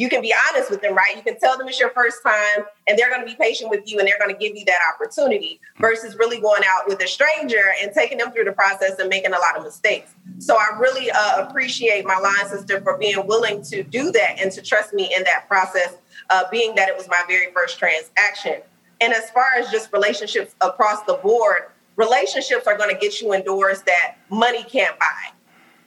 you 0.00 0.08
can 0.08 0.22
be 0.22 0.32
honest 0.48 0.70
with 0.70 0.80
them, 0.80 0.94
right? 0.94 1.14
You 1.14 1.20
can 1.20 1.38
tell 1.38 1.58
them 1.58 1.68
it's 1.68 1.78
your 1.78 1.90
first 1.90 2.22
time 2.22 2.64
and 2.88 2.98
they're 2.98 3.10
going 3.10 3.20
to 3.20 3.26
be 3.26 3.34
patient 3.34 3.68
with 3.68 3.82
you 3.84 3.98
and 3.98 4.08
they're 4.08 4.18
going 4.18 4.34
to 4.34 4.38
give 4.38 4.56
you 4.56 4.64
that 4.64 4.78
opportunity 4.94 5.60
versus 5.78 6.16
really 6.16 6.40
going 6.40 6.62
out 6.66 6.88
with 6.88 7.02
a 7.02 7.06
stranger 7.06 7.74
and 7.82 7.92
taking 7.92 8.16
them 8.16 8.32
through 8.32 8.44
the 8.44 8.52
process 8.52 8.98
and 8.98 9.10
making 9.10 9.34
a 9.34 9.38
lot 9.38 9.58
of 9.58 9.62
mistakes. 9.62 10.14
So 10.38 10.56
I 10.56 10.78
really 10.78 11.10
uh, 11.10 11.46
appreciate 11.46 12.06
my 12.06 12.16
line 12.16 12.48
sister 12.48 12.80
for 12.80 12.96
being 12.96 13.26
willing 13.26 13.60
to 13.64 13.82
do 13.82 14.10
that 14.12 14.40
and 14.40 14.50
to 14.52 14.62
trust 14.62 14.94
me 14.94 15.14
in 15.14 15.22
that 15.24 15.46
process, 15.46 15.98
uh, 16.30 16.44
being 16.50 16.74
that 16.76 16.88
it 16.88 16.96
was 16.96 17.06
my 17.06 17.22
very 17.28 17.52
first 17.52 17.78
transaction. 17.78 18.62
And 19.02 19.12
as 19.12 19.28
far 19.32 19.50
as 19.58 19.70
just 19.70 19.92
relationships 19.92 20.54
across 20.62 21.02
the 21.02 21.20
board, 21.22 21.72
relationships 21.96 22.66
are 22.66 22.78
going 22.78 22.88
to 22.88 22.98
get 22.98 23.20
you 23.20 23.34
in 23.34 23.44
doors 23.44 23.82
that 23.82 24.16
money 24.30 24.64
can't 24.64 24.98
buy 24.98 25.30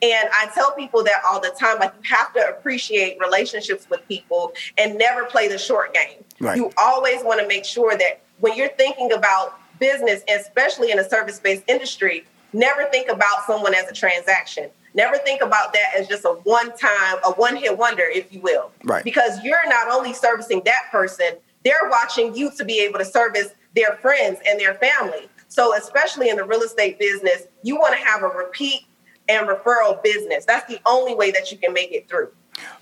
and 0.04 0.28
I 0.34 0.50
tell 0.54 0.74
people 0.74 1.02
that 1.06 1.22
all 1.26 1.40
the 1.40 1.56
time 1.58 1.80
like, 1.80 1.94
you 1.96 2.10
have 2.14 2.34
to 2.34 2.50
appreciate 2.50 3.18
relationships 3.22 3.90
with 3.90 4.06
people 4.10 4.52
and 4.78 4.98
never 4.98 5.24
play 5.24 5.48
the 5.48 5.58
short 5.58 5.94
game. 5.94 6.26
Right. 6.42 6.58
You 6.58 6.72
always 6.78 7.24
want 7.24 7.40
to 7.40 7.48
make 7.48 7.64
sure 7.64 7.98
that 7.98 8.22
when 8.42 8.58
you're 8.58 8.76
thinking 8.76 9.14
about 9.14 9.58
business, 9.80 10.22
especially 10.28 10.92
in 10.92 11.00
a 11.00 11.08
service 11.08 11.40
based 11.40 11.64
industry, 11.70 12.26
never 12.52 12.84
think 12.86 13.10
about 13.10 13.46
someone 13.48 13.74
as 13.74 13.90
a 13.90 13.94
transaction. 13.94 14.70
Never 14.94 15.18
think 15.20 15.42
about 15.42 15.72
that 15.72 15.94
as 15.98 16.10
just 16.10 16.26
a 16.26 16.34
one 16.44 16.76
time, 16.78 17.18
a 17.24 17.32
one 17.32 17.56
hit 17.56 17.78
wonder, 17.78 18.04
if 18.04 18.32
you 18.34 18.42
will. 18.42 18.72
Right. 18.84 19.06
Because 19.06 19.42
you're 19.42 19.68
not 19.68 19.90
only 19.90 20.12
servicing 20.12 20.62
that 20.66 20.90
person, 20.92 21.38
they're 21.64 21.90
watching 21.90 22.36
you 22.36 22.52
to 22.58 22.66
be 22.66 22.82
able 22.82 23.00
to 23.00 23.06
service 23.06 23.52
their 23.74 23.94
friends 24.02 24.40
and 24.46 24.60
their 24.60 24.74
family. 24.76 25.30
So, 25.48 25.76
especially 25.78 26.30
in 26.30 26.36
the 26.36 26.44
real 26.44 26.62
estate 26.62 27.00
business, 27.00 27.44
you 27.62 27.78
want 27.78 27.98
to 27.98 28.04
have 28.04 28.22
a 28.22 28.28
repeat 28.28 28.82
and 29.30 29.48
referral 29.48 30.02
business. 30.04 30.46
That's 30.46 30.68
the 30.68 30.80
only 30.86 31.16
way 31.16 31.32
that 31.32 31.52
you 31.52 31.58
can 31.58 31.74
make 31.74 31.92
it 31.92 32.10
through. 32.10 32.32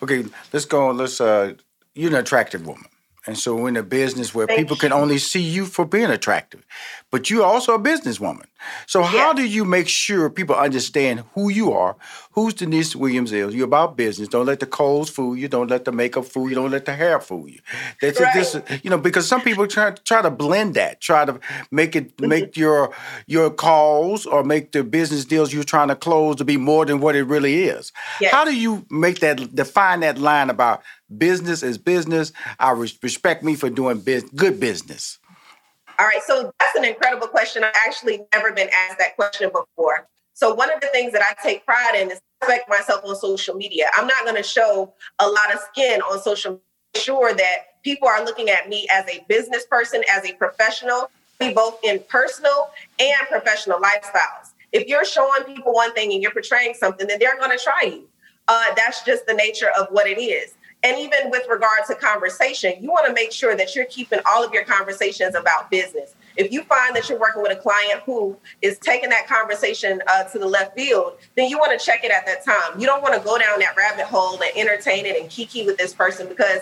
Okay, 0.02 0.26
let's 0.54 0.66
go. 0.66 0.92
Let's. 0.92 1.22
Uh, 1.22 1.54
you're 1.94 2.10
an 2.10 2.16
attractive 2.16 2.66
woman. 2.66 2.86
And 3.28 3.38
so 3.38 3.56
we're 3.56 3.70
in 3.70 3.78
a 3.78 3.84
business 3.84 4.34
where 4.34 4.48
Thank 4.48 4.60
people 4.60 4.76
you. 4.76 4.80
can 4.82 4.92
only 4.94 5.20
see 5.20 5.42
you 5.42 5.66
for 5.66 5.86
being 5.86 6.10
attractive. 6.10 6.66
But 7.12 7.30
you're 7.30 7.46
also 7.46 7.76
a 7.76 7.80
businesswoman. 7.80 8.46
So 8.88 9.04
how 9.04 9.28
Yeah. 9.30 9.34
do 9.34 9.44
you 9.44 9.64
make 9.66 9.88
sure 9.88 10.30
people 10.30 10.56
understand 10.56 11.24
who 11.36 11.50
you 11.50 11.72
are, 11.72 11.96
who's 12.34 12.54
Denise 12.56 12.96
Williams 12.96 13.32
is? 13.32 13.54
You're 13.54 13.66
about 13.66 13.96
business. 13.98 14.28
Don't 14.28 14.46
let 14.48 14.60
the 14.60 14.66
clothes 14.66 15.10
fool 15.10 15.36
you. 15.38 15.48
Don't 15.48 15.70
let 15.70 15.86
the 15.86 15.92
makeup 15.92 16.26
fool 16.26 16.50
you. 16.50 16.56
Don't 16.56 16.72
let 16.72 16.86
the 16.86 16.94
hair 16.96 17.20
fool 17.20 17.48
you. 17.48 17.60
That's 18.02 18.20
Right. 18.20 18.34
this, 18.34 18.56
you 18.84 18.90
know, 18.90 18.98
because 18.98 19.28
some 19.28 19.42
people 19.42 19.68
try 19.68 19.92
try 19.92 20.22
to 20.22 20.32
blend 20.32 20.74
that, 20.76 21.02
try 21.02 21.26
to 21.26 21.40
make 21.72 21.96
it 21.96 22.20
make 22.20 22.56
your 22.64 22.92
your 23.28 23.50
calls 23.52 24.26
or 24.26 24.44
make 24.44 24.72
the 24.72 24.84
business 24.84 25.26
deals 25.26 25.54
you're 25.54 25.64
trying 25.64 25.90
to 25.90 25.96
close 25.96 26.36
to 26.38 26.46
be 26.46 26.58
more 26.58 26.86
than 26.86 27.00
what 27.02 27.16
it 27.16 27.24
really 27.24 27.64
is. 27.66 27.92
Yes. 28.20 28.32
How 28.32 28.46
do 28.46 28.56
you 28.56 28.86
make 28.90 29.20
that 29.20 29.54
define 29.56 30.00
that 30.02 30.18
line 30.18 30.50
about 30.50 30.82
business 31.18 31.64
is 31.64 31.78
business? 31.78 32.32
I 32.60 32.72
res- 32.72 32.98
respect 33.02 33.44
me 33.44 33.56
for 33.56 33.70
doing 33.70 34.00
biz- 34.00 34.30
good 34.36 34.60
business. 34.60 35.20
All 36.00 36.08
right, 36.08 36.22
so 36.26 36.52
that's 36.60 36.76
an 36.76 36.86
incredible 36.86 37.28
question. 37.28 37.64
I've 37.64 37.76
actually 37.86 38.22
never 38.34 38.52
been 38.52 38.70
asked 38.76 38.98
that 39.00 39.16
question 39.16 39.52
before. 39.52 40.08
So 40.34 40.54
one 40.54 40.74
of 40.74 40.82
the 40.82 40.88
things 40.88 41.14
that 41.14 41.22
I 41.22 41.36
take 41.44 41.66
pride 41.66 41.94
in 41.96 42.10
is 42.10 42.22
respect 42.42 42.70
myself 42.70 43.06
on 43.06 43.16
social 43.16 43.56
media. 43.56 43.86
I'm 43.96 44.08
not 44.08 44.24
going 44.24 44.36
to 44.36 44.44
show 44.44 44.94
a 45.20 45.28
lot 45.28 45.54
of 45.54 45.60
skin 45.72 46.02
on 46.02 46.20
social 46.22 46.54
media. 46.54 46.64
Sure 46.96 47.34
that 47.34 47.58
people 47.84 48.08
are 48.08 48.24
looking 48.26 48.50
at 48.50 48.68
me 48.68 48.88
as 48.92 49.06
a 49.08 49.24
business 49.30 49.66
person, 49.66 50.04
as 50.12 50.26
a 50.26 50.34
professional, 50.34 51.10
be 51.40 51.54
both 51.54 51.80
in 51.84 52.04
personal 52.10 52.70
and 53.00 53.28
professional 53.30 53.80
lifestyles. 53.80 54.52
If 54.72 54.88
you're 54.88 55.06
showing 55.06 55.44
people 55.44 55.74
one 55.74 55.94
thing 55.94 56.12
and 56.12 56.22
you're 56.22 56.32
portraying 56.32 56.74
something, 56.74 57.08
then 57.08 57.20
they're 57.20 57.38
going 57.38 57.58
to 57.58 57.64
try 57.64 57.84
you. 57.84 58.08
Uh, 58.48 58.74
that's 58.76 59.04
just 59.04 59.26
the 59.26 59.34
nature 59.34 59.70
of 59.80 59.88
what 59.92 60.08
it 60.08 60.20
is. 60.20 60.56
And 60.84 60.98
even 60.98 61.30
with 61.30 61.44
regard 61.48 61.86
to 61.88 61.96
conversation, 61.96 62.74
you 62.82 62.90
want 62.90 63.06
to 63.06 63.14
make 63.14 63.32
sure 63.32 63.56
that 63.56 63.76
you're 63.76 63.86
keeping 63.86 64.20
all 64.26 64.44
of 64.44 64.52
your 64.52 64.64
conversations 64.66 65.36
about 65.36 65.70
business. 65.70 66.16
If 66.38 66.52
you 66.52 66.64
find 66.64 66.96
that 66.96 67.08
you're 67.08 67.20
working 67.20 67.44
with 67.44 67.52
a 67.52 67.62
client 67.62 68.02
who 68.06 68.36
is 68.62 68.80
taking 68.80 69.10
that 69.10 69.28
conversation 69.28 70.02
uh, 70.08 70.24
to 70.24 70.40
the 70.40 70.48
left 70.48 70.76
field, 70.76 71.18
then 71.36 71.50
you 71.50 71.60
want 71.60 71.78
to 71.78 71.86
check 71.86 72.04
it 72.04 72.12
at 72.12 72.26
that 72.26 72.44
time. 72.44 72.80
You 72.80 72.88
don't 72.88 73.04
want 73.04 73.14
to 73.14 73.20
go 73.20 73.38
down 73.38 73.60
that 73.60 73.76
rabbit 73.76 74.06
hole 74.06 74.42
and 74.42 74.52
entertain 74.56 75.06
it 75.06 75.20
and 75.20 75.30
kiki 75.30 75.66
with 75.66 75.78
this 75.78 75.94
person 75.94 76.28
because 76.28 76.62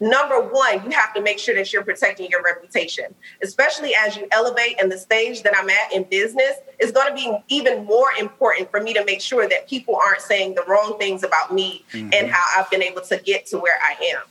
number 0.00 0.40
one, 0.40 0.84
you 0.84 0.90
have 0.90 1.14
to 1.14 1.22
make 1.22 1.38
sure 1.38 1.54
that 1.54 1.72
you're 1.72 1.84
protecting 1.84 2.30
your 2.30 2.42
reputation, 2.42 3.06
especially 3.42 3.92
as 3.94 4.16
you 4.16 4.26
elevate 4.32 4.76
and 4.80 4.90
the 4.90 4.98
stage 4.98 5.42
that 5.42 5.54
I'm 5.56 5.68
at 5.70 5.92
in 5.92 6.04
business 6.04 6.56
is 6.78 6.92
going 6.92 7.08
to 7.08 7.14
be 7.14 7.36
even 7.48 7.84
more 7.84 8.12
important 8.18 8.70
for 8.70 8.80
me 8.80 8.92
to 8.94 9.04
make 9.04 9.20
sure 9.20 9.48
that 9.48 9.68
people 9.68 9.96
aren't 10.04 10.20
saying 10.20 10.54
the 10.54 10.62
wrong 10.68 10.96
things 10.98 11.22
about 11.24 11.52
me 11.52 11.84
and 11.94 12.28
how 12.30 12.44
I've 12.60 12.70
been 12.70 12.82
able 12.82 13.02
to 13.02 13.18
get 13.18 13.46
to 13.46 13.58
where 13.58 13.78
I 13.82 13.92
am. 14.14 14.22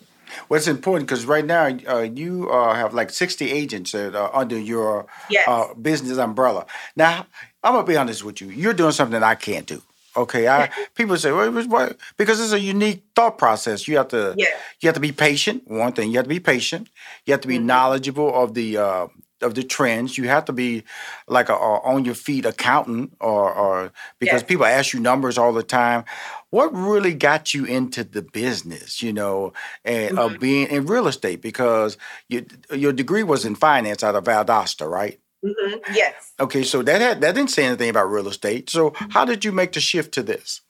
Well, 0.50 0.58
it's 0.58 0.68
important 0.68 1.08
because 1.08 1.26
right 1.26 1.46
now 1.46 1.68
uh, 1.88 2.00
you 2.02 2.50
uh, 2.50 2.74
have 2.74 2.94
like 2.94 3.10
60 3.10 3.52
agents 3.52 3.92
that 3.92 4.16
are 4.16 4.36
under 4.36 4.58
your 4.60 5.06
Yes. 5.30 5.48
uh, 5.48 5.74
business 5.76 6.18
umbrella. 6.18 6.66
Now, 6.96 7.28
I'm 7.64 7.74
gonna 7.74 7.86
be 7.88 7.96
honest 7.96 8.24
with 8.24 8.42
you. 8.42 8.50
You're 8.50 8.74
doing 8.74 8.92
something 8.92 9.20
that 9.20 9.24
I 9.24 9.36
can't 9.36 9.66
do. 9.66 9.82
Okay, 10.18 10.48
I 10.48 10.70
people 10.96 11.18
say, 11.18 11.32
well, 11.32 11.52
what-? 11.52 11.98
Because 12.18 12.40
it's 12.40 12.54
a 12.54 12.60
unique 12.60 13.04
thought 13.16 13.38
process. 13.38 13.88
You 13.88 13.98
have 13.98 14.08
to, 14.10 14.34
Yeah. 14.38 14.48
you 14.82 14.88
have 14.88 14.96
to 14.96 15.02
be 15.02 15.12
patient. 15.12 15.64
One 15.68 15.92
thing, 15.94 16.12
you 16.12 16.18
have 16.18 16.26
to 16.26 16.30
be 16.30 16.40
patient. 16.40 16.90
You 17.26 17.34
have 17.34 17.42
to 17.42 17.48
be 17.48 17.60
Mhm. 17.60 17.66
knowledgeable 17.66 18.34
of 18.34 18.54
the 18.54 18.78
uh, 18.78 19.08
of 19.42 19.54
the 19.54 19.64
trends. 19.64 20.18
You 20.18 20.28
have 20.30 20.46
to 20.46 20.54
be 20.54 20.84
like 21.28 21.50
a, 21.50 21.54
a 21.54 21.80
on 21.82 22.06
your 22.06 22.16
feet 22.16 22.46
accountant, 22.46 23.14
or 23.20 23.54
or 23.54 23.92
because 24.20 24.42
Yes. 24.42 24.48
people 24.48 24.66
ask 24.66 24.94
you 24.94 25.00
numbers 25.02 25.38
all 25.38 25.52
the 25.54 25.64
time. 25.64 26.06
What 26.52 26.74
really 26.74 27.14
got 27.14 27.54
you 27.54 27.66
into 27.66 28.04
the 28.06 28.22
business? 28.22 29.04
You 29.04 29.12
know, 29.12 29.52
and 29.84 30.18
of 30.18 30.40
being 30.40 30.68
in 30.68 30.86
real 30.86 31.08
estate 31.08 31.42
because 31.42 31.98
you, 32.30 32.46
your 32.72 32.94
degree 32.94 33.24
was 33.24 33.44
in 33.46 33.56
finance 33.56 34.04
out 34.04 34.16
of 34.16 34.24
Valdosta, 34.24 34.90
right? 34.90 35.20
Mhm. 35.46 35.82
Yes. 35.94 36.34
Okay, 36.40 36.64
so 36.64 36.82
that 36.82 37.02
had 37.02 37.22
that 37.22 37.36
didn't 37.36 37.52
say 37.52 37.66
anything 37.66 37.90
about 37.90 38.12
real 38.12 38.28
estate. 38.28 38.70
So 38.70 38.94
how 39.10 39.26
did 39.26 39.46
you 39.46 39.52
make 39.52 39.74
the 39.74 39.80
shift 39.80 40.14
to 40.16 40.24
this? 40.24 40.62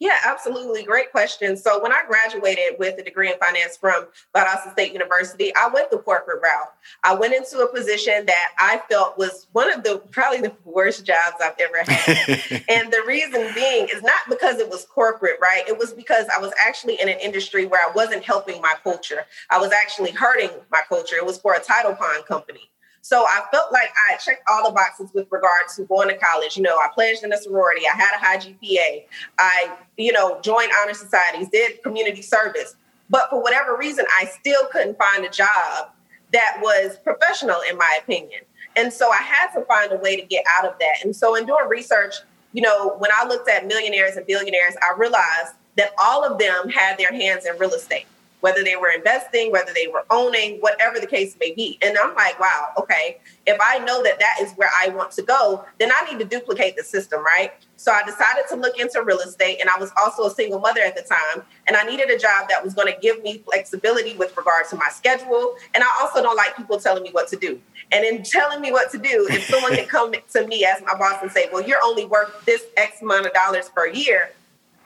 Yeah, 0.00 0.16
absolutely. 0.24 0.82
Great 0.82 1.10
question. 1.10 1.58
So 1.58 1.82
when 1.82 1.92
I 1.92 2.00
graduated 2.08 2.78
with 2.78 2.98
a 2.98 3.04
degree 3.04 3.30
in 3.30 3.38
finance 3.38 3.76
from 3.76 4.06
Valdosta 4.34 4.72
State 4.72 4.94
University, 4.94 5.54
I 5.54 5.68
went 5.68 5.90
the 5.90 5.98
corporate 5.98 6.40
route. 6.42 6.72
I 7.04 7.14
went 7.14 7.34
into 7.34 7.58
a 7.58 7.70
position 7.70 8.24
that 8.24 8.52
I 8.58 8.80
felt 8.90 9.18
was 9.18 9.48
one 9.52 9.70
of 9.70 9.84
the 9.84 9.98
probably 10.10 10.40
the 10.40 10.54
worst 10.64 11.04
jobs 11.04 11.36
I've 11.42 11.54
ever 11.60 11.82
had. 11.86 12.64
and 12.70 12.90
the 12.90 13.02
reason 13.06 13.52
being 13.54 13.88
is 13.92 14.02
not 14.02 14.20
because 14.30 14.58
it 14.58 14.70
was 14.70 14.86
corporate, 14.86 15.36
right? 15.38 15.68
It 15.68 15.76
was 15.76 15.92
because 15.92 16.24
I 16.34 16.40
was 16.40 16.52
actually 16.66 16.98
in 16.98 17.10
an 17.10 17.18
industry 17.18 17.66
where 17.66 17.86
I 17.86 17.92
wasn't 17.92 18.24
helping 18.24 18.62
my 18.62 18.72
culture. 18.82 19.26
I 19.50 19.58
was 19.58 19.70
actually 19.70 20.12
hurting 20.12 20.50
my 20.72 20.80
culture. 20.88 21.16
It 21.16 21.26
was 21.26 21.36
for 21.36 21.52
a 21.52 21.60
title 21.60 21.94
pawn 21.94 22.22
company. 22.22 22.70
So 23.02 23.24
I 23.24 23.42
felt 23.50 23.72
like 23.72 23.90
I 24.10 24.16
checked 24.16 24.42
all 24.48 24.68
the 24.68 24.74
boxes 24.74 25.10
with 25.14 25.26
regard 25.30 25.68
to 25.76 25.84
going 25.84 26.08
to 26.08 26.16
college. 26.16 26.56
You 26.56 26.62
know, 26.62 26.76
I 26.76 26.88
pledged 26.92 27.24
in 27.24 27.32
a 27.32 27.38
sorority. 27.38 27.82
I 27.86 27.96
had 27.96 28.14
a 28.14 28.18
high 28.18 28.36
GPA. 28.36 29.04
I, 29.38 29.76
you 29.96 30.12
know, 30.12 30.40
joined 30.42 30.70
honor 30.80 30.94
societies, 30.94 31.48
did 31.48 31.82
community 31.82 32.22
service. 32.22 32.76
But 33.08 33.28
for 33.30 33.42
whatever 33.42 33.76
reason, 33.76 34.04
I 34.18 34.26
still 34.26 34.66
couldn't 34.70 34.98
find 34.98 35.24
a 35.24 35.30
job 35.30 35.90
that 36.32 36.58
was 36.62 36.98
professional, 36.98 37.60
in 37.68 37.76
my 37.76 37.98
opinion. 38.00 38.42
And 38.76 38.92
so 38.92 39.10
I 39.10 39.16
had 39.16 39.52
to 39.54 39.64
find 39.64 39.92
a 39.92 39.96
way 39.96 40.16
to 40.16 40.22
get 40.22 40.44
out 40.48 40.64
of 40.64 40.78
that. 40.78 41.04
And 41.04 41.14
so 41.14 41.34
in 41.34 41.46
doing 41.46 41.66
research, 41.68 42.14
you 42.52 42.62
know, 42.62 42.96
when 42.98 43.10
I 43.16 43.26
looked 43.26 43.48
at 43.48 43.66
millionaires 43.66 44.16
and 44.16 44.26
billionaires, 44.26 44.74
I 44.82 44.96
realized 44.96 45.54
that 45.76 45.92
all 45.98 46.24
of 46.24 46.38
them 46.38 46.68
had 46.68 46.98
their 46.98 47.12
hands 47.12 47.46
in 47.46 47.58
real 47.58 47.72
estate 47.72 48.06
whether 48.40 48.62
they 48.64 48.76
were 48.76 48.90
investing, 48.90 49.52
whether 49.52 49.72
they 49.72 49.88
were 49.88 50.04
owning, 50.10 50.58
whatever 50.60 50.98
the 50.98 51.06
case 51.06 51.36
may 51.40 51.52
be. 51.52 51.78
And 51.82 51.96
I'm 51.98 52.14
like, 52.14 52.38
wow, 52.40 52.68
okay, 52.78 53.18
if 53.46 53.58
I 53.60 53.78
know 53.78 54.02
that 54.02 54.18
that 54.18 54.38
is 54.40 54.52
where 54.52 54.70
I 54.78 54.88
want 54.88 55.12
to 55.12 55.22
go, 55.22 55.64
then 55.78 55.90
I 55.94 56.10
need 56.10 56.18
to 56.18 56.24
duplicate 56.24 56.76
the 56.76 56.82
system, 56.82 57.24
right? 57.24 57.52
So 57.76 57.92
I 57.92 58.02
decided 58.02 58.44
to 58.50 58.56
look 58.56 58.78
into 58.78 59.02
real 59.02 59.20
estate, 59.20 59.58
and 59.60 59.70
I 59.70 59.78
was 59.78 59.90
also 59.98 60.26
a 60.26 60.30
single 60.30 60.60
mother 60.60 60.80
at 60.82 60.94
the 60.94 61.02
time, 61.02 61.44
and 61.66 61.76
I 61.76 61.82
needed 61.84 62.10
a 62.10 62.18
job 62.18 62.48
that 62.50 62.62
was 62.62 62.74
going 62.74 62.92
to 62.92 62.98
give 63.00 63.22
me 63.22 63.38
flexibility 63.38 64.16
with 64.16 64.36
regard 64.36 64.68
to 64.68 64.76
my 64.76 64.88
schedule. 64.90 65.54
And 65.74 65.82
I 65.82 65.86
also 66.00 66.22
don't 66.22 66.36
like 66.36 66.56
people 66.56 66.78
telling 66.78 67.02
me 67.02 67.10
what 67.12 67.28
to 67.28 67.36
do. 67.36 67.58
And 67.92 68.04
in 68.04 68.22
telling 68.22 68.60
me 68.60 68.70
what 68.70 68.90
to 68.92 68.98
do, 68.98 69.26
if 69.30 69.44
someone 69.44 69.74
can 69.74 69.86
come 69.86 70.12
to 70.12 70.46
me 70.46 70.64
as 70.64 70.82
my 70.82 70.96
boss 70.96 71.22
and 71.22 71.30
say, 71.30 71.48
well, 71.52 71.62
you're 71.66 71.80
only 71.82 72.04
worth 72.04 72.44
this 72.44 72.66
X 72.76 73.02
amount 73.02 73.26
of 73.26 73.32
dollars 73.32 73.68
per 73.68 73.86
year, 73.88 74.32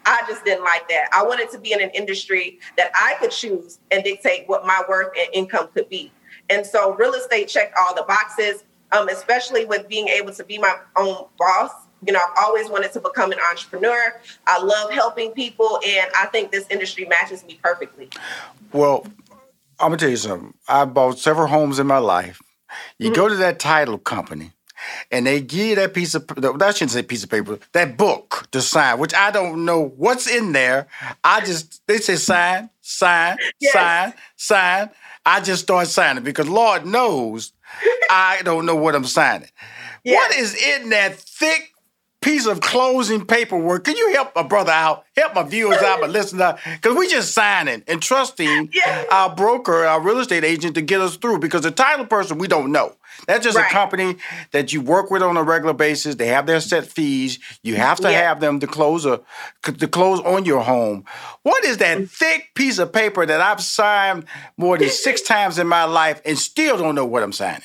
I 0.06 0.22
just 0.28 0.44
didn't 0.44 0.64
like 0.64 0.88
that. 0.88 1.08
I 1.12 1.22
wanted 1.22 1.50
to 1.50 1.58
be 1.58 1.72
in 1.72 1.80
an 1.80 1.90
industry 1.90 2.60
that 2.76 2.90
I 2.94 3.14
could 3.20 3.30
choose 3.30 3.78
and 3.90 4.04
dictate 4.04 4.48
what 4.48 4.66
my 4.66 4.82
worth 4.88 5.12
and 5.18 5.28
income 5.32 5.68
could 5.74 5.88
be. 5.88 6.12
And 6.50 6.66
so 6.66 6.94
real 6.94 7.14
estate 7.14 7.48
checked 7.48 7.74
all 7.80 7.94
the 7.94 8.02
boxes, 8.02 8.64
um, 8.92 9.08
especially 9.08 9.64
with 9.64 9.88
being 9.88 10.08
able 10.08 10.32
to 10.32 10.44
be 10.44 10.58
my 10.58 10.76
own 10.96 11.26
boss, 11.38 11.70
You 12.06 12.12
know, 12.12 12.20
I've 12.20 12.44
always 12.44 12.68
wanted 12.68 12.92
to 12.92 13.00
become 13.00 13.32
an 13.32 13.38
entrepreneur. 13.50 14.20
I 14.46 14.62
love 14.62 14.90
helping 14.90 15.32
people, 15.32 15.80
and 15.86 16.10
I 16.18 16.26
think 16.26 16.52
this 16.52 16.66
industry 16.70 17.06
matches 17.06 17.44
me 17.44 17.58
perfectly. 17.62 18.10
Well, 18.72 19.06
I'm 19.80 19.88
gonna 19.88 19.96
tell 19.96 20.10
you 20.10 20.16
something. 20.16 20.54
I 20.68 20.84
bought 20.84 21.18
several 21.18 21.46
homes 21.46 21.78
in 21.78 21.86
my 21.86 21.98
life. 21.98 22.40
You 22.98 23.06
mm-hmm. 23.06 23.14
go 23.14 23.28
to 23.28 23.36
that 23.36 23.58
title 23.58 23.98
company, 23.98 24.52
and 25.10 25.26
they 25.26 25.40
give 25.40 25.76
that 25.76 25.94
piece 25.94 26.14
of 26.14 26.24
I 26.36 26.70
shouldn't 26.72 26.90
say 26.90 27.02
piece 27.02 27.24
of 27.24 27.30
paper, 27.30 27.58
that 27.72 27.96
book 27.96 28.48
to 28.52 28.60
sign, 28.60 28.98
which 28.98 29.14
I 29.14 29.30
don't 29.30 29.64
know 29.64 29.92
what's 29.96 30.28
in 30.28 30.52
there. 30.52 30.86
I 31.22 31.40
just 31.40 31.86
they 31.86 31.98
say 31.98 32.16
sign, 32.16 32.70
sign, 32.80 33.38
yes. 33.60 33.72
sign, 33.72 34.14
sign. 34.36 34.90
I 35.26 35.40
just 35.40 35.62
start 35.62 35.88
signing 35.88 36.22
because 36.22 36.48
Lord 36.48 36.84
knows 36.84 37.52
I 38.10 38.42
don't 38.42 38.66
know 38.66 38.76
what 38.76 38.94
I'm 38.94 39.06
signing. 39.06 39.48
Yes. 40.04 40.16
What 40.16 40.38
is 40.38 40.54
in 40.54 40.90
that 40.90 41.16
thick 41.16 41.74
piece 42.24 42.46
of 42.46 42.60
closing 42.60 43.24
paperwork. 43.26 43.84
Can 43.84 43.96
you 43.96 44.14
help 44.14 44.32
a 44.34 44.42
brother 44.42 44.72
out? 44.72 45.04
Help 45.14 45.34
my 45.34 45.42
viewers 45.42 45.82
out, 45.82 46.00
my 46.00 46.06
listeners 46.06 46.58
Because 46.72 46.96
we 46.96 47.06
just 47.06 47.34
signing 47.34 47.84
and 47.86 48.00
trusting 48.00 48.70
yeah. 48.72 49.04
our 49.10 49.34
broker, 49.34 49.84
our 49.84 50.00
real 50.00 50.18
estate 50.18 50.42
agent 50.42 50.74
to 50.76 50.80
get 50.80 51.02
us 51.02 51.16
through. 51.16 51.38
Because 51.38 51.60
the 51.62 51.70
title 51.70 52.06
person, 52.06 52.38
we 52.38 52.48
don't 52.48 52.72
know. 52.72 52.96
That's 53.26 53.44
just 53.44 53.56
right. 53.56 53.70
a 53.70 53.72
company 53.72 54.16
that 54.52 54.72
you 54.72 54.80
work 54.80 55.10
with 55.10 55.22
on 55.22 55.36
a 55.36 55.42
regular 55.42 55.74
basis. 55.74 56.14
They 56.16 56.28
have 56.28 56.46
their 56.46 56.60
set 56.60 56.86
fees. 56.86 57.38
You 57.62 57.76
have 57.76 57.98
to 58.00 58.10
yeah. 58.10 58.22
have 58.22 58.40
them 58.40 58.60
to 58.60 58.66
close 58.66 59.06
a 59.06 59.20
to 59.62 59.88
close 59.88 60.20
on 60.20 60.44
your 60.44 60.62
home. 60.62 61.04
What 61.42 61.64
is 61.64 61.78
that 61.78 61.98
mm. 61.98 62.10
thick 62.10 62.50
piece 62.54 62.78
of 62.78 62.92
paper 62.92 63.24
that 63.26 63.40
I've 63.40 63.60
signed 63.60 64.24
more 64.56 64.78
than 64.78 64.88
six 64.88 65.20
times 65.22 65.58
in 65.58 65.66
my 65.66 65.84
life 65.84 66.20
and 66.24 66.38
still 66.38 66.76
don't 66.76 66.94
know 66.94 67.06
what 67.06 67.22
I'm 67.22 67.32
signing? 67.32 67.62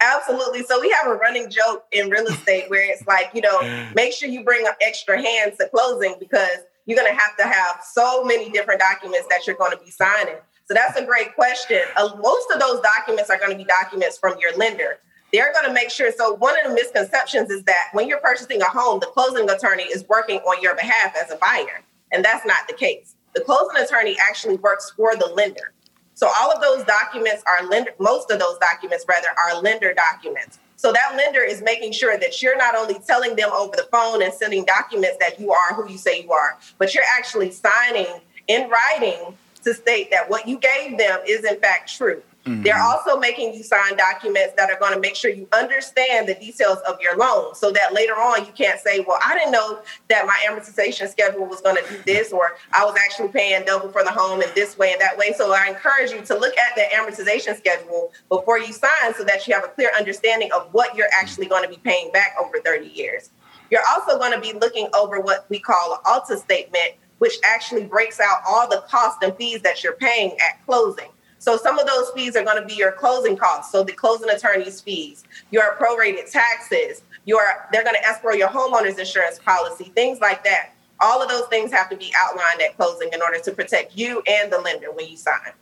Absolutely. 0.00 0.62
So 0.62 0.80
we 0.80 0.90
have 0.90 1.06
a 1.12 1.14
running 1.14 1.50
joke 1.50 1.84
in 1.92 2.08
real 2.08 2.26
estate 2.26 2.70
where 2.70 2.90
it's 2.90 3.06
like, 3.06 3.30
you 3.34 3.42
know, 3.42 3.60
make 3.94 4.14
sure 4.14 4.28
you 4.30 4.42
bring 4.42 4.66
up 4.66 4.76
extra 4.80 5.20
hands 5.20 5.58
to 5.58 5.68
closing 5.68 6.14
because 6.18 6.58
you're 6.86 6.96
going 6.96 7.12
to 7.14 7.18
have 7.18 7.36
to 7.36 7.44
have 7.44 7.82
so 7.84 8.24
many 8.24 8.50
different 8.50 8.80
documents 8.80 9.26
that 9.28 9.46
you're 9.46 9.56
going 9.56 9.72
to 9.72 9.84
be 9.84 9.90
signing. 9.90 10.36
So 10.70 10.74
that's 10.74 10.96
a 10.96 11.04
great 11.04 11.34
question. 11.34 11.80
Uh, 11.96 12.10
most 12.22 12.48
of 12.52 12.60
those 12.60 12.80
documents 12.80 13.28
are 13.28 13.36
going 13.36 13.50
to 13.50 13.56
be 13.56 13.64
documents 13.64 14.16
from 14.16 14.38
your 14.38 14.56
lender. 14.56 15.00
They're 15.32 15.52
going 15.52 15.66
to 15.66 15.72
make 15.72 15.90
sure. 15.90 16.12
So 16.16 16.34
one 16.34 16.54
of 16.60 16.68
the 16.68 16.74
misconceptions 16.76 17.50
is 17.50 17.64
that 17.64 17.88
when 17.92 18.06
you're 18.06 18.20
purchasing 18.20 18.62
a 18.62 18.66
home, 18.66 19.00
the 19.00 19.06
closing 19.06 19.50
attorney 19.50 19.82
is 19.82 20.06
working 20.08 20.36
on 20.38 20.62
your 20.62 20.76
behalf 20.76 21.16
as 21.20 21.32
a 21.32 21.36
buyer, 21.38 21.82
and 22.12 22.24
that's 22.24 22.46
not 22.46 22.68
the 22.68 22.74
case. 22.74 23.16
The 23.34 23.40
closing 23.40 23.82
attorney 23.82 24.16
actually 24.28 24.58
works 24.58 24.92
for 24.96 25.16
the 25.16 25.26
lender. 25.26 25.72
So 26.14 26.30
all 26.38 26.52
of 26.52 26.62
those 26.62 26.84
documents 26.84 27.42
are 27.48 27.66
lender, 27.66 27.90
most 27.98 28.30
of 28.30 28.38
those 28.38 28.56
documents 28.58 29.04
rather 29.08 29.28
are 29.44 29.60
lender 29.60 29.92
documents. 29.92 30.60
So 30.76 30.92
that 30.92 31.16
lender 31.16 31.42
is 31.42 31.62
making 31.62 31.94
sure 31.94 32.16
that 32.16 32.40
you're 32.40 32.56
not 32.56 32.76
only 32.76 33.00
telling 33.08 33.34
them 33.34 33.50
over 33.50 33.74
the 33.74 33.88
phone 33.90 34.22
and 34.22 34.32
sending 34.32 34.64
documents 34.66 35.16
that 35.18 35.40
you 35.40 35.50
are 35.50 35.74
who 35.74 35.90
you 35.90 35.98
say 35.98 36.22
you 36.22 36.30
are, 36.30 36.60
but 36.78 36.94
you're 36.94 37.02
actually 37.18 37.50
signing 37.50 38.20
in 38.46 38.70
writing 38.70 39.36
to 39.64 39.74
state 39.74 40.10
that 40.10 40.28
what 40.28 40.46
you 40.48 40.58
gave 40.58 40.98
them 40.98 41.20
is 41.26 41.44
in 41.44 41.58
fact 41.60 41.96
true. 41.96 42.22
Mm-hmm. 42.46 42.62
They're 42.62 42.80
also 42.80 43.18
making 43.18 43.52
you 43.52 43.62
sign 43.62 43.96
documents 43.96 44.54
that 44.56 44.70
are 44.70 44.78
going 44.78 44.94
to 44.94 45.00
make 45.00 45.14
sure 45.14 45.30
you 45.30 45.46
understand 45.52 46.26
the 46.26 46.34
details 46.34 46.78
of 46.88 46.98
your 47.00 47.16
loan 47.16 47.54
so 47.54 47.70
that 47.70 47.92
later 47.92 48.14
on 48.14 48.46
you 48.46 48.52
can't 48.52 48.80
say, 48.80 49.04
well, 49.06 49.18
I 49.22 49.34
didn't 49.34 49.52
know 49.52 49.80
that 50.08 50.26
my 50.26 50.38
amortization 50.48 51.08
schedule 51.08 51.44
was 51.44 51.60
going 51.60 51.76
to 51.76 51.92
do 51.92 51.98
this, 52.06 52.32
or 52.32 52.56
I 52.72 52.84
was 52.84 52.96
actually 53.04 53.28
paying 53.28 53.64
double 53.66 53.90
for 53.90 54.02
the 54.02 54.10
home 54.10 54.40
in 54.40 54.48
this 54.54 54.78
way 54.78 54.92
and 54.92 55.00
that 55.02 55.18
way. 55.18 55.34
So 55.36 55.52
I 55.52 55.66
encourage 55.68 56.12
you 56.12 56.22
to 56.22 56.34
look 56.38 56.54
at 56.56 56.74
the 56.76 56.84
amortization 56.94 57.56
schedule 57.58 58.10
before 58.30 58.58
you 58.58 58.72
sign 58.72 59.14
so 59.14 59.22
that 59.24 59.46
you 59.46 59.54
have 59.54 59.64
a 59.64 59.68
clear 59.68 59.90
understanding 59.96 60.50
of 60.52 60.68
what 60.72 60.96
you're 60.96 61.10
actually 61.20 61.46
going 61.46 61.62
to 61.62 61.68
be 61.68 61.80
paying 61.84 62.10
back 62.10 62.34
over 62.42 62.58
30 62.60 62.86
years. 62.86 63.30
You're 63.70 63.84
also 63.90 64.18
going 64.18 64.32
to 64.32 64.40
be 64.40 64.58
looking 64.58 64.88
over 64.98 65.20
what 65.20 65.46
we 65.50 65.60
call 65.60 65.92
an 65.92 66.00
ALTA 66.06 66.38
statement, 66.38 66.94
which 67.20 67.34
actually 67.44 67.84
breaks 67.84 68.18
out 68.18 68.38
all 68.46 68.68
the 68.68 68.82
costs 68.88 69.18
and 69.22 69.36
fees 69.36 69.60
that 69.62 69.84
you're 69.84 69.94
paying 69.94 70.32
at 70.32 70.64
closing. 70.66 71.10
So 71.38 71.56
some 71.56 71.78
of 71.78 71.86
those 71.86 72.10
fees 72.10 72.34
are 72.34 72.44
going 72.44 72.60
to 72.60 72.66
be 72.66 72.74
your 72.74 72.92
closing 72.92 73.36
costs. 73.36 73.72
So 73.72 73.84
the 73.84 73.92
closing 73.92 74.28
attorney's 74.28 74.80
fees, 74.80 75.24
your 75.50 75.76
prorated 75.76 76.30
taxes, 76.30 77.02
your 77.26 77.68
they're 77.72 77.84
going 77.84 77.96
to 77.96 78.08
escrow 78.08 78.32
your 78.32 78.48
homeowner's 78.48 78.98
insurance 78.98 79.38
policy, 79.38 79.92
things 79.94 80.20
like 80.20 80.42
that. 80.44 80.72
All 81.00 81.22
of 81.22 81.28
those 81.28 81.46
things 81.48 81.70
have 81.72 81.88
to 81.90 81.96
be 81.96 82.12
outlined 82.16 82.60
at 82.60 82.76
closing 82.76 83.10
in 83.12 83.22
order 83.22 83.38
to 83.38 83.52
protect 83.52 83.96
you 83.96 84.22
and 84.26 84.52
the 84.52 84.58
lender 84.58 84.92
when 84.92 85.08
you 85.08 85.16
sign. 85.16 85.52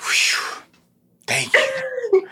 Whew. 0.00 0.62
Thank 1.26 1.54
you, 1.54 2.22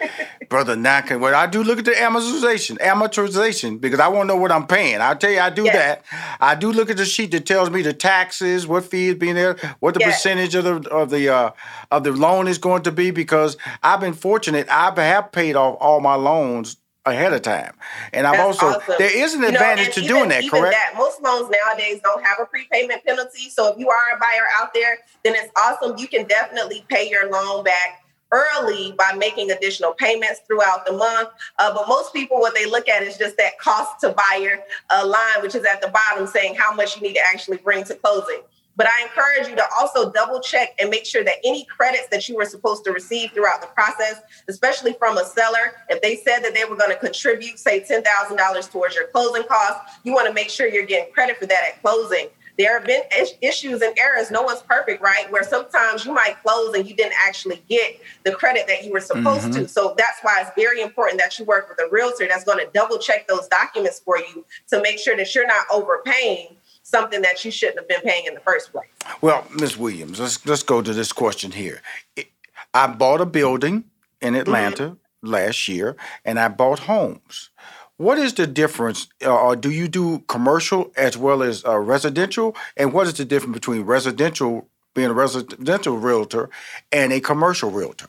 brother 0.49 0.77
Knocking. 0.77 1.21
Well, 1.21 1.35
I 1.35 1.47
do 1.47 1.63
look 1.65 1.79
at 1.79 1.85
the 1.85 1.93
amortization, 1.93 2.79
amortization, 2.79 3.81
because 3.81 4.01
I 4.01 4.09
want 4.09 4.29
to 4.29 4.35
know 4.35 4.41
what 4.41 4.53
I'm 4.53 4.67
paying. 4.67 5.01
I'll 5.01 5.17
tell 5.17 5.31
you, 5.31 5.41
I 5.41 5.51
do 5.51 5.65
yes. 5.65 5.75
that. 5.75 6.39
I 6.41 6.55
do 6.55 6.73
look 6.73 6.91
at 6.91 6.99
the 6.99 7.07
sheet 7.07 7.31
that 7.31 7.47
tells 7.47 7.71
me 7.71 7.83
the 7.83 7.95
taxes, 7.95 8.67
what 8.67 8.85
fees 8.85 9.15
being 9.15 9.35
there, 9.35 9.57
what 9.81 9.95
the 9.95 10.01
yes. 10.01 10.17
percentage 10.17 10.55
of 10.55 10.65
the 10.65 10.91
of 10.91 11.11
the 11.11 11.29
uh, 11.31 11.51
of 11.91 12.05
the 12.05 12.13
loan 12.13 12.49
is 12.49 12.59
going 12.59 12.83
to 12.83 12.93
be. 12.93 13.11
Because 13.11 13.57
I've 13.83 14.01
been 14.01 14.15
fortunate, 14.15 14.69
I 14.69 14.93
have 14.95 15.33
paid 15.33 15.57
off 15.57 15.79
all 15.81 16.01
my 16.01 16.15
loans 16.15 16.77
ahead 17.05 17.33
of 17.33 17.43
time. 17.43 17.75
And 18.13 18.27
I've 18.27 18.37
That's 18.37 18.63
also 18.63 18.79
awesome. 18.79 18.95
there 18.99 19.25
is 19.25 19.35
an 19.35 19.45
advantage 19.45 19.89
know, 19.89 19.93
to 19.93 20.01
even, 20.03 20.17
doing 20.17 20.29
that, 20.29 20.49
correct? 20.49 20.73
That, 20.73 20.95
most 20.97 21.21
loans 21.21 21.51
nowadays 21.65 22.01
don't 22.03 22.25
have 22.25 22.39
a 22.41 22.47
prepayment 22.47 23.05
penalty. 23.05 23.51
So 23.51 23.73
if 23.73 23.79
you 23.79 23.89
are 23.91 24.17
a 24.17 24.21
buyer 24.21 24.47
out 24.61 24.73
there, 24.73 24.99
then 25.25 25.35
it's 25.35 25.51
awesome. 25.59 25.99
You 25.99 26.07
can 26.07 26.27
definitely 26.27 26.85
pay 26.89 27.09
your 27.09 27.29
loan 27.31 27.65
back 27.65 28.02
early 28.33 28.93
by 28.99 29.13
making 29.17 29.51
additional 29.51 29.93
payments 29.93 30.41
throughout 30.47 30.85
the 30.87 30.93
month. 30.93 31.29
Uh, 31.59 31.73
but 31.73 31.87
most 31.89 32.13
people, 32.13 32.41
what 32.41 32.55
they 32.55 32.67
look 32.67 32.89
at 32.89 33.03
is 33.03 33.17
just 33.17 33.37
that 33.37 33.59
cost 33.59 34.01
to 34.01 34.11
buyer 34.11 34.61
uh, 34.91 35.07
line, 35.07 35.43
which 35.43 35.55
is 35.55 35.65
at 35.65 35.81
the 35.81 35.89
bottom 35.89 36.27
saying 36.27 36.55
how 36.55 36.75
much 36.75 36.97
you 36.97 37.03
need 37.03 37.15
to 37.15 37.23
actually 37.33 37.59
bring 37.59 37.85
to 37.85 37.95
closing. 37.95 38.41
But 38.75 38.87
I 38.87 39.03
encourage 39.03 39.49
you 39.49 39.57
to 39.57 39.65
also 39.79 40.11
double 40.11 40.41
check 40.41 40.71
and 40.79 40.89
make 40.89 41.05
sure 41.05 41.23
that 41.25 41.35
any 41.45 41.65
credits 41.67 42.09
that 42.09 42.27
you 42.27 42.37
were 42.37 42.47
supposed 42.47 42.85
to 42.85 42.93
receive 42.93 43.33
throughout 43.33 43.61
the 43.61 43.67
process, 43.69 44.23
especially 44.49 44.95
from 44.95 45.19
a 45.19 45.25
seller, 45.27 45.75
if 45.91 46.01
they 46.01 46.17
said 46.17 46.41
that 46.41 46.55
they 46.55 46.65
were 46.65 46.77
going 46.77 46.91
to 46.91 46.97
contribute, 46.97 47.59
say, 47.59 47.81
$10,000 47.81 48.71
towards 48.71 48.95
your 48.95 49.09
closing 49.09 49.45
costs, 49.45 49.99
you 50.05 50.15
want 50.15 50.27
to 50.27 50.33
make 50.33 50.49
sure 50.49 50.67
you're 50.67 50.87
getting 50.87 51.13
credit 51.13 51.37
for 51.37 51.45
that 51.47 51.65
at 51.65 51.83
closing 51.83 52.29
there 52.59 52.79
have 52.79 52.87
been 52.87 53.03
issues 53.41 53.83
and 53.83 53.99
errors. 53.99 54.31
No 54.31 54.43
one's 54.43 54.63
perfect, 54.63 55.03
right? 55.03 55.31
Where 55.31 55.43
sometimes 55.43 56.05
you 56.05 56.13
might 56.13 56.37
close 56.43 56.75
and 56.75 56.89
you 56.89 56.95
didn't 56.95 57.15
actually 57.19 57.63
get 57.69 58.01
the 58.25 58.33
credit 58.33 58.67
that 58.69 58.85
you 58.85 58.93
were 58.93 59.01
supposed 59.01 59.45
mm-hmm. 59.45 59.63
to. 59.63 59.69
So 59.69 59.95
that's 59.97 60.19
why 60.23 60.43
it's 60.43 60.51
very 60.57 60.83
important 60.83 61.21
that 61.21 61.39
you 61.39 61.45
work 61.45 61.69
with 61.69 61.79
a 61.81 61.91
realtor 61.91 62.27
that's 62.29 62.45
going 62.45 62.59
to 62.59 62.71
double 62.73 62.99
check 62.99 63.27
those 63.27 63.49
documents 63.49 64.01
for 64.01 64.19
you 64.19 64.45
to 64.69 64.83
make 64.83 64.99
sure 64.99 65.17
that 65.17 65.35
you're 65.35 65.47
not 65.47 65.65
overpaying 65.73 66.57
something 66.83 67.23
that 67.23 67.45
you 67.45 67.51
shouldn't 67.51 67.79
have 67.79 67.89
been 67.89 68.03
paying 68.03 68.27
in 68.27 68.35
the 68.35 68.41
first 68.41 68.73
place. 68.73 68.89
Well, 69.21 69.47
Ms. 69.59 69.77
Williams, 69.77 70.21
let's 70.21 70.45
let's 70.47 70.63
go 70.63 70.83
to 70.83 70.93
this 70.93 71.13
question 71.13 71.53
here. 71.53 71.81
I 72.75 72.87
bought 72.87 73.21
a 73.21 73.27
building 73.27 73.85
in 74.21 74.35
Atlanta 74.35 74.91
mm-hmm. 74.91 75.29
last 75.29 75.69
year, 75.69 75.97
and 76.25 76.39
I 76.39 76.49
bought 76.49 76.81
homes. 76.81 77.51
What 78.03 78.19
is 78.19 78.35
the 78.35 78.49
difference? 78.49 79.07
Uh, 79.25 79.55
do 79.55 79.71
you 79.71 79.87
do 79.87 80.25
commercial 80.27 80.91
as 80.97 81.17
well 81.17 81.41
as 81.41 81.65
uh, 81.65 81.79
residential? 81.79 82.57
And 82.77 82.93
what 82.93 83.07
is 83.07 83.15
the 83.15 83.25
difference 83.25 83.55
between 83.55 83.83
residential, 83.83 84.67
being 84.93 85.11
a 85.11 85.13
residential 85.13 85.97
realtor, 85.97 86.51
and 86.91 87.13
a 87.13 87.21
commercial 87.21 87.71
realtor? 87.71 88.09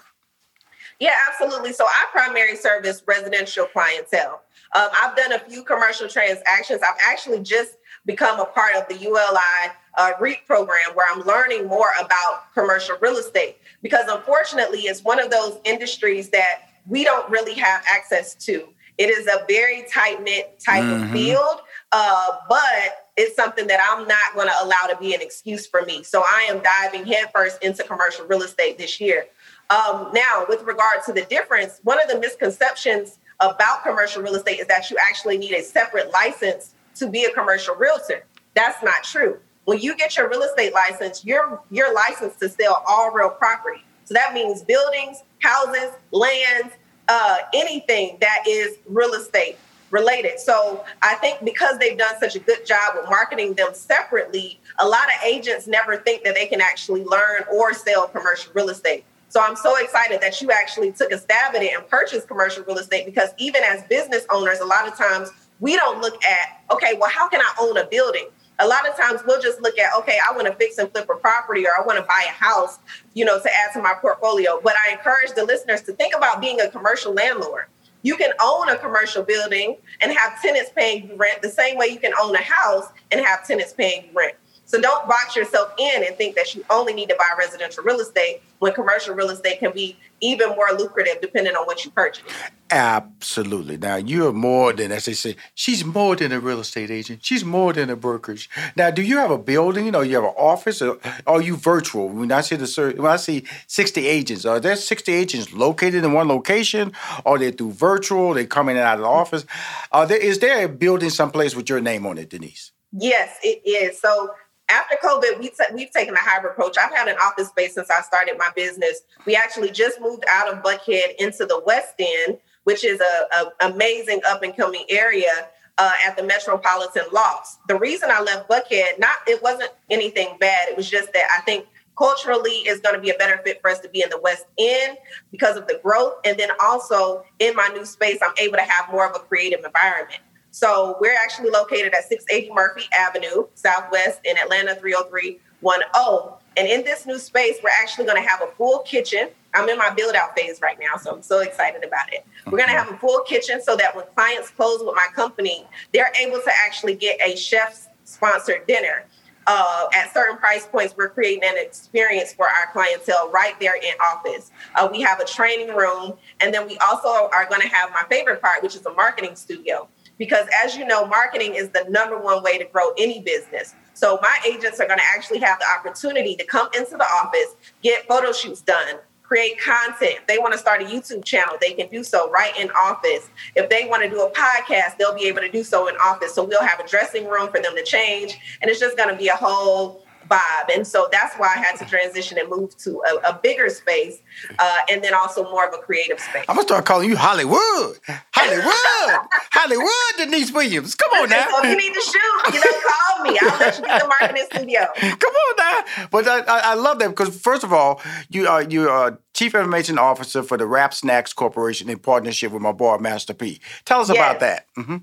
Yeah, 0.99 1.13
absolutely. 1.27 1.73
So 1.73 1.85
I 1.85 2.07
primarily 2.11 2.55
service 2.55 3.03
residential 3.05 3.67
clientele. 3.67 4.41
Um, 4.75 4.89
I've 4.99 5.15
done 5.15 5.33
a 5.33 5.37
few 5.37 5.63
commercial 5.63 6.07
transactions. 6.07 6.81
I've 6.81 6.97
actually 7.07 7.43
just 7.43 7.77
become 8.07 8.39
a 8.39 8.45
part 8.45 8.75
of 8.75 8.87
the 8.87 8.97
ULI 8.97 9.73
uh, 9.99 10.13
REAP 10.19 10.47
program 10.47 10.95
where 10.95 11.05
I'm 11.13 11.21
learning 11.21 11.67
more 11.67 11.91
about 12.01 12.51
commercial 12.55 12.97
real 12.99 13.17
estate 13.17 13.57
because 13.83 14.07
unfortunately, 14.07 14.79
it's 14.79 15.03
one 15.03 15.19
of 15.19 15.29
those 15.29 15.59
industries 15.65 16.29
that 16.29 16.61
we 16.87 17.03
don't 17.03 17.29
really 17.29 17.53
have 17.53 17.83
access 17.87 18.33
to. 18.45 18.72
It 18.97 19.09
is 19.09 19.27
a 19.27 19.45
very 19.47 19.85
tight 19.91 20.21
knit 20.21 20.59
type 20.63 20.83
mm-hmm. 20.83 21.03
of 21.03 21.11
field, 21.11 21.61
uh, 21.91 22.27
but 22.47 23.09
it's 23.17 23.35
something 23.35 23.67
that 23.67 23.79
I'm 23.81 24.07
not 24.07 24.33
going 24.33 24.47
to 24.47 24.53
allow 24.63 24.87
to 24.89 24.97
be 24.97 25.13
an 25.13 25.21
excuse 25.21 25.67
for 25.67 25.83
me. 25.83 26.03
So 26.03 26.21
I 26.21 26.47
am 26.49 26.61
diving 26.61 27.05
headfirst 27.05 27.63
into 27.63 27.83
commercial 27.83 28.25
real 28.25 28.41
estate 28.41 28.77
this 28.77 28.99
year. 28.99 29.25
Um, 29.69 30.11
now, 30.13 30.45
with 30.47 30.63
regard 30.63 31.03
to 31.05 31.13
the 31.13 31.23
difference, 31.23 31.79
one 31.83 31.99
of 32.01 32.09
the 32.09 32.19
misconceptions 32.19 33.19
about 33.39 33.83
commercial 33.83 34.21
real 34.21 34.35
estate 34.35 34.59
is 34.59 34.67
that 34.67 34.89
you 34.89 34.97
actually 34.99 35.37
need 35.37 35.53
a 35.53 35.63
separate 35.63 36.11
license 36.11 36.73
to 36.95 37.07
be 37.07 37.25
a 37.25 37.31
commercial 37.31 37.75
realtor. 37.75 38.25
That's 38.53 38.83
not 38.83 39.03
true. 39.03 39.39
When 39.65 39.79
you 39.79 39.95
get 39.95 40.17
your 40.17 40.29
real 40.29 40.41
estate 40.43 40.73
license, 40.73 41.25
you're 41.25 41.59
you're 41.71 41.93
licensed 41.93 42.39
to 42.41 42.49
sell 42.49 42.83
all 42.87 43.11
real 43.11 43.29
property. 43.29 43.83
So 44.05 44.13
that 44.13 44.33
means 44.33 44.61
buildings, 44.61 45.23
houses, 45.39 45.91
lands, 46.11 46.73
uh, 47.07 47.37
anything 47.53 48.17
that 48.21 48.43
is 48.47 48.77
real 48.87 49.13
estate 49.13 49.57
related. 49.91 50.39
So 50.39 50.83
I 51.01 51.15
think 51.15 51.43
because 51.45 51.77
they've 51.77 51.97
done 51.97 52.15
such 52.19 52.35
a 52.35 52.39
good 52.39 52.65
job 52.65 52.95
with 52.95 53.09
marketing 53.09 53.53
them 53.53 53.73
separately, 53.73 54.59
a 54.79 54.87
lot 54.87 55.05
of 55.05 55.23
agents 55.23 55.67
never 55.67 55.97
think 55.97 56.23
that 56.23 56.33
they 56.33 56.47
can 56.47 56.61
actually 56.61 57.03
learn 57.03 57.43
or 57.51 57.73
sell 57.73 58.07
commercial 58.07 58.51
real 58.53 58.69
estate. 58.69 59.05
So 59.29 59.41
I'm 59.41 59.55
so 59.55 59.77
excited 59.77 60.21
that 60.21 60.41
you 60.41 60.51
actually 60.51 60.91
took 60.91 61.11
a 61.11 61.17
stab 61.17 61.55
at 61.55 61.63
it 61.63 61.73
and 61.75 61.87
purchased 61.87 62.27
commercial 62.27 62.63
real 62.65 62.77
estate 62.77 63.05
because 63.05 63.29
even 63.37 63.63
as 63.63 63.83
business 63.83 64.25
owners, 64.31 64.59
a 64.59 64.65
lot 64.65 64.87
of 64.87 64.95
times 64.95 65.29
we 65.59 65.75
don't 65.75 66.01
look 66.01 66.23
at, 66.23 66.61
okay, 66.71 66.95
well, 66.99 67.09
how 67.09 67.27
can 67.29 67.41
I 67.41 67.53
own 67.59 67.77
a 67.77 67.85
building? 67.85 68.27
A 68.59 68.67
lot 68.67 68.87
of 68.87 68.95
times 68.95 69.21
we'll 69.25 69.41
just 69.41 69.61
look 69.61 69.77
at, 69.79 69.95
okay, 69.99 70.19
I 70.27 70.31
want 70.33 70.47
to 70.47 70.53
fix 70.53 70.77
and 70.77 70.91
flip 70.91 71.09
a 71.09 71.15
property 71.15 71.65
or 71.65 71.71
I 71.77 71.85
want 71.85 71.97
to 71.97 72.05
buy 72.05 72.25
a 72.27 72.31
house, 72.31 72.79
you 73.13 73.25
know, 73.25 73.39
to 73.39 73.49
add 73.49 73.73
to 73.73 73.81
my 73.81 73.93
portfolio. 73.99 74.59
But 74.63 74.75
I 74.85 74.91
encourage 74.91 75.31
the 75.33 75.43
listeners 75.43 75.81
to 75.83 75.93
think 75.93 76.15
about 76.15 76.39
being 76.39 76.61
a 76.61 76.69
commercial 76.69 77.13
landlord. 77.13 77.65
You 78.03 78.15
can 78.15 78.31
own 78.41 78.69
a 78.69 78.77
commercial 78.77 79.23
building 79.23 79.77
and 80.01 80.11
have 80.11 80.41
tenants 80.41 80.71
paying 80.75 81.17
rent 81.17 81.41
the 81.41 81.49
same 81.49 81.77
way 81.77 81.87
you 81.87 81.99
can 81.99 82.13
own 82.21 82.35
a 82.35 82.41
house 82.41 82.87
and 83.11 83.25
have 83.25 83.47
tenants 83.47 83.73
paying 83.73 84.09
rent. 84.13 84.35
So 84.65 84.79
don't 84.79 85.07
box 85.07 85.35
yourself 85.35 85.73
in 85.77 86.03
and 86.03 86.15
think 86.15 86.35
that 86.35 86.55
you 86.55 86.63
only 86.69 86.93
need 86.93 87.09
to 87.09 87.15
buy 87.15 87.29
residential 87.37 87.83
real 87.83 87.99
estate 87.99 88.41
when 88.59 88.73
commercial 88.73 89.13
real 89.13 89.29
estate 89.29 89.59
can 89.59 89.71
be 89.73 89.97
even 90.21 90.49
more 90.49 90.71
lucrative 90.71 91.19
depending 91.21 91.53
on 91.55 91.65
what 91.65 91.83
you 91.83 91.91
purchase. 91.91 92.23
Absolutely. 92.71 93.77
Now 93.77 93.97
you're 93.97 94.31
more 94.31 94.73
than, 94.73 94.91
as 94.91 95.05
they 95.05 95.13
say, 95.13 95.35
she's 95.53 95.83
more 95.83 96.15
than 96.15 96.31
a 96.31 96.39
real 96.39 96.61
estate 96.61 96.89
agent. 96.89 97.23
She's 97.23 97.43
more 97.43 97.73
than 97.73 97.89
a 97.89 97.95
brokerage. 97.95 98.49
Now, 98.75 98.89
do 98.89 99.01
you 99.01 99.17
have 99.17 99.31
a 99.31 99.37
building? 99.37 99.85
You 99.85 99.91
know, 99.91 100.01
you 100.01 100.15
have 100.15 100.23
an 100.23 100.33
office, 100.37 100.81
or 100.81 100.97
are 101.27 101.41
you 101.41 101.55
virtual? 101.55 102.09
When 102.09 102.31
I 102.31 102.41
see 102.41 102.55
the 102.55 102.93
when 102.97 103.11
I 103.11 103.17
see 103.17 103.43
60 103.67 104.07
agents, 104.07 104.45
are 104.45 104.59
there 104.59 104.75
60 104.75 105.11
agents 105.11 105.53
located 105.53 106.03
in 106.03 106.13
one 106.13 106.27
location? 106.27 106.93
Are 107.25 107.37
they 107.37 107.51
through 107.51 107.73
virtual? 107.73 108.33
They 108.33 108.45
come 108.45 108.69
in 108.69 108.77
and 108.77 108.85
out 108.85 108.95
of 108.95 109.01
the 109.01 109.07
office? 109.07 109.45
Are 109.91 110.07
there 110.07 110.17
is 110.17 110.39
there 110.39 110.65
a 110.65 110.69
building 110.69 111.09
someplace 111.09 111.55
with 111.55 111.69
your 111.69 111.81
name 111.81 112.07
on 112.07 112.17
it, 112.17 112.29
Denise? 112.29 112.71
Yes, 112.93 113.37
it 113.43 113.61
is. 113.67 113.99
So 113.99 114.33
after 114.73 114.95
COVID, 115.03 115.39
we 115.39 115.49
t- 115.49 115.73
we've 115.73 115.91
taken 115.91 116.15
a 116.15 116.19
hybrid 116.19 116.53
approach. 116.53 116.77
I've 116.77 116.93
had 116.93 117.07
an 117.07 117.17
office 117.21 117.49
space 117.49 117.75
since 117.75 117.89
I 117.91 118.01
started 118.01 118.37
my 118.37 118.49
business. 118.55 119.01
We 119.25 119.35
actually 119.35 119.69
just 119.69 120.01
moved 120.01 120.25
out 120.29 120.51
of 120.51 120.63
Buckhead 120.63 121.15
into 121.19 121.45
the 121.45 121.61
West 121.65 121.93
End, 121.99 122.39
which 122.63 122.83
is 122.83 122.99
a, 122.99 123.35
a 123.37 123.71
amazing 123.71 124.21
up 124.27 124.41
and 124.41 124.55
coming 124.55 124.85
area 124.89 125.49
uh, 125.77 125.91
at 126.05 126.17
the 126.17 126.23
Metropolitan 126.23 127.03
Lofts. 127.11 127.59
The 127.67 127.77
reason 127.77 128.09
I 128.11 128.21
left 128.21 128.49
Buckhead, 128.49 128.97
not 128.97 129.17
it 129.27 129.41
wasn't 129.43 129.71
anything 129.89 130.37
bad. 130.39 130.69
It 130.69 130.75
was 130.75 130.89
just 130.89 131.13
that 131.13 131.27
I 131.37 131.41
think 131.41 131.67
culturally 131.95 132.67
is 132.67 132.79
going 132.79 132.95
to 132.95 133.01
be 133.01 133.11
a 133.11 133.15
better 133.15 133.39
fit 133.43 133.61
for 133.61 133.69
us 133.69 133.79
to 133.79 133.89
be 133.89 134.01
in 134.01 134.09
the 134.09 134.19
West 134.19 134.45
End 134.57 134.97
because 135.31 135.55
of 135.55 135.67
the 135.67 135.79
growth, 135.83 136.15
and 136.25 136.37
then 136.37 136.49
also 136.59 137.23
in 137.39 137.55
my 137.55 137.67
new 137.67 137.85
space, 137.85 138.17
I'm 138.23 138.33
able 138.39 138.55
to 138.55 138.63
have 138.63 138.91
more 138.91 139.07
of 139.07 139.15
a 139.15 139.19
creative 139.19 139.63
environment. 139.63 140.19
So 140.53 140.97
we're 141.01 141.15
actually 141.15 141.49
located 141.49 141.95
at 141.95 142.03
680 142.03 142.53
Murphy 142.53 142.83
Avenue, 142.95 143.47
Southwest 143.55 144.19
in 144.23 144.37
Atlanta 144.37 144.75
30310. 144.75 146.37
And 146.55 146.67
in 146.67 146.85
this 146.85 147.07
new 147.07 147.17
space, 147.17 147.57
we're 147.63 147.71
actually 147.81 148.05
going 148.05 148.21
to 148.21 148.29
have 148.29 148.43
a 148.43 148.51
full 148.55 148.81
kitchen. 148.81 149.29
I'm 149.55 149.67
in 149.67 149.79
my 149.79 149.89
build 149.89 150.13
out 150.13 150.37
phase 150.37 150.61
right 150.61 150.77
now, 150.79 150.95
so 150.97 151.11
I'm 151.11 151.23
so 151.23 151.39
excited 151.39 151.83
about 151.83 152.13
it. 152.13 152.23
We're 152.45 152.59
going 152.59 152.69
to 152.69 152.75
have 152.75 152.91
a 152.91 152.97
full 152.97 153.21
kitchen 153.21 153.63
so 153.63 153.75
that 153.77 153.95
when 153.95 154.05
clients 154.15 154.51
close 154.51 154.79
with 154.85 154.93
my 154.93 155.07
company, 155.15 155.65
they're 155.91 156.11
able 156.21 156.39
to 156.39 156.51
actually 156.63 156.93
get 156.93 157.19
a 157.19 157.35
chef 157.35 157.87
sponsored 158.03 158.67
dinner. 158.67 159.05
Uh, 159.47 159.87
at 159.95 160.13
certain 160.13 160.37
price 160.37 160.67
points, 160.67 160.93
we're 160.95 161.09
creating 161.09 161.43
an 161.43 161.57
experience 161.57 162.31
for 162.31 162.45
our 162.45 162.71
clientele 162.71 163.31
right 163.31 163.59
there 163.59 163.75
in 163.75 163.93
office. 164.01 164.51
Uh, 164.75 164.87
we 164.89 165.01
have 165.01 165.19
a 165.19 165.25
training 165.25 165.75
room, 165.75 166.13
and 166.41 166.53
then 166.53 166.67
we 166.67 166.77
also 166.77 167.27
are 167.33 167.49
going 167.49 167.59
to 167.59 167.67
have 167.69 167.89
my 167.91 168.03
favorite 168.07 168.39
part, 168.39 168.61
which 168.61 168.75
is 168.75 168.85
a 168.85 168.93
marketing 168.93 169.35
studio 169.35 169.89
because 170.17 170.47
as 170.63 170.75
you 170.75 170.85
know, 170.85 171.05
marketing 171.05 171.55
is 171.55 171.69
the 171.69 171.85
number 171.89 172.17
one 172.17 172.43
way 172.43 172.57
to 172.57 172.65
grow 172.65 172.91
any 172.97 173.21
business. 173.21 173.75
So 173.93 174.19
my 174.21 174.37
agents 174.47 174.79
are 174.79 174.87
going 174.87 174.99
to 174.99 175.05
actually 175.15 175.39
have 175.39 175.59
the 175.59 175.65
opportunity 175.77 176.35
to 176.35 176.45
come 176.45 176.67
into 176.75 176.97
the 176.97 177.05
office, 177.05 177.55
get 177.81 178.07
photo 178.07 178.31
shoots 178.31 178.61
done, 178.61 178.95
create 179.21 179.59
content. 179.59 180.15
If 180.17 180.27
they 180.27 180.37
want 180.37 180.53
to 180.53 180.59
start 180.59 180.81
a 180.81 180.85
YouTube 180.85 181.23
channel, 181.23 181.55
they 181.59 181.73
can 181.73 181.87
do 181.89 182.03
so 182.03 182.29
right 182.29 182.57
in 182.59 182.69
office. 182.71 183.29
If 183.55 183.69
they 183.69 183.85
want 183.85 184.03
to 184.03 184.09
do 184.09 184.21
a 184.21 184.31
podcast, 184.31 184.97
they'll 184.97 185.15
be 185.15 185.25
able 185.25 185.41
to 185.41 185.49
do 185.49 185.63
so 185.63 185.87
in 185.87 185.95
office. 185.95 186.35
So 186.35 186.43
we'll 186.43 186.63
have 186.63 186.79
a 186.79 186.87
dressing 186.87 187.27
room 187.27 187.49
for 187.49 187.61
them 187.61 187.75
to 187.75 187.83
change, 187.83 188.37
and 188.61 188.69
it's 188.69 188.79
just 188.79 188.97
going 188.97 189.09
to 189.09 189.15
be 189.15 189.29
a 189.29 189.35
whole 189.35 190.02
vibe. 190.29 190.75
And 190.75 190.85
so 190.85 191.07
that's 191.11 191.35
why 191.35 191.53
I 191.55 191.59
had 191.59 191.77
to 191.77 191.85
transition 191.85 192.37
and 192.37 192.49
move 192.49 192.75
to 192.77 193.01
a, 193.01 193.29
a 193.29 193.39
bigger 193.41 193.69
space 193.69 194.21
uh, 194.59 194.77
and 194.91 195.03
then 195.03 195.13
also 195.13 195.43
more 195.49 195.67
of 195.67 195.73
a 195.73 195.77
creative 195.77 196.19
space. 196.19 196.45
I'm 196.47 196.55
going 196.55 196.67
to 196.67 196.73
start 196.73 196.85
calling 196.85 197.09
you 197.09 197.17
Hollywood. 197.17 197.99
Hollywood. 198.33 198.73
Hollywood, 199.51 200.17
Denise 200.17 200.51
Williams. 200.51 200.95
Come 200.95 201.11
on 201.13 201.29
now. 201.29 201.47
So 201.49 201.63
if 201.63 201.69
you 201.69 201.77
need 201.77 201.93
to 201.93 202.01
shoot, 202.01 202.53
you 202.53 202.59
know, 202.59 202.79
call 202.87 203.23
me. 203.23 203.39
I'll 203.41 203.59
let 203.59 203.77
you 203.77 203.83
be 203.83 203.89
the 203.89 204.07
marketing 204.19 204.47
studio. 204.51 204.81
Come 204.95 205.33
on 205.33 205.55
now. 205.57 206.07
But 206.11 206.27
I, 206.27 206.41
I 206.47 206.73
love 206.75 206.99
that 206.99 207.09
because, 207.09 207.39
first 207.39 207.63
of 207.63 207.73
all, 207.73 208.01
you 208.29 208.47
are, 208.47 208.63
you 208.63 208.89
are 208.89 209.19
Chief 209.33 209.55
Information 209.55 209.97
Officer 209.97 210.43
for 210.43 210.57
the 210.57 210.65
Rap 210.65 210.93
Snacks 210.93 211.33
Corporation 211.33 211.89
in 211.89 211.99
partnership 211.99 212.51
with 212.51 212.61
my 212.61 212.71
boy, 212.71 212.97
Master 212.97 213.33
P. 213.33 213.59
Tell 213.85 214.01
us 214.01 214.09
yes. 214.09 214.17
about 214.17 214.39
that. 214.39 214.67
Mm-hmm. 214.77 214.97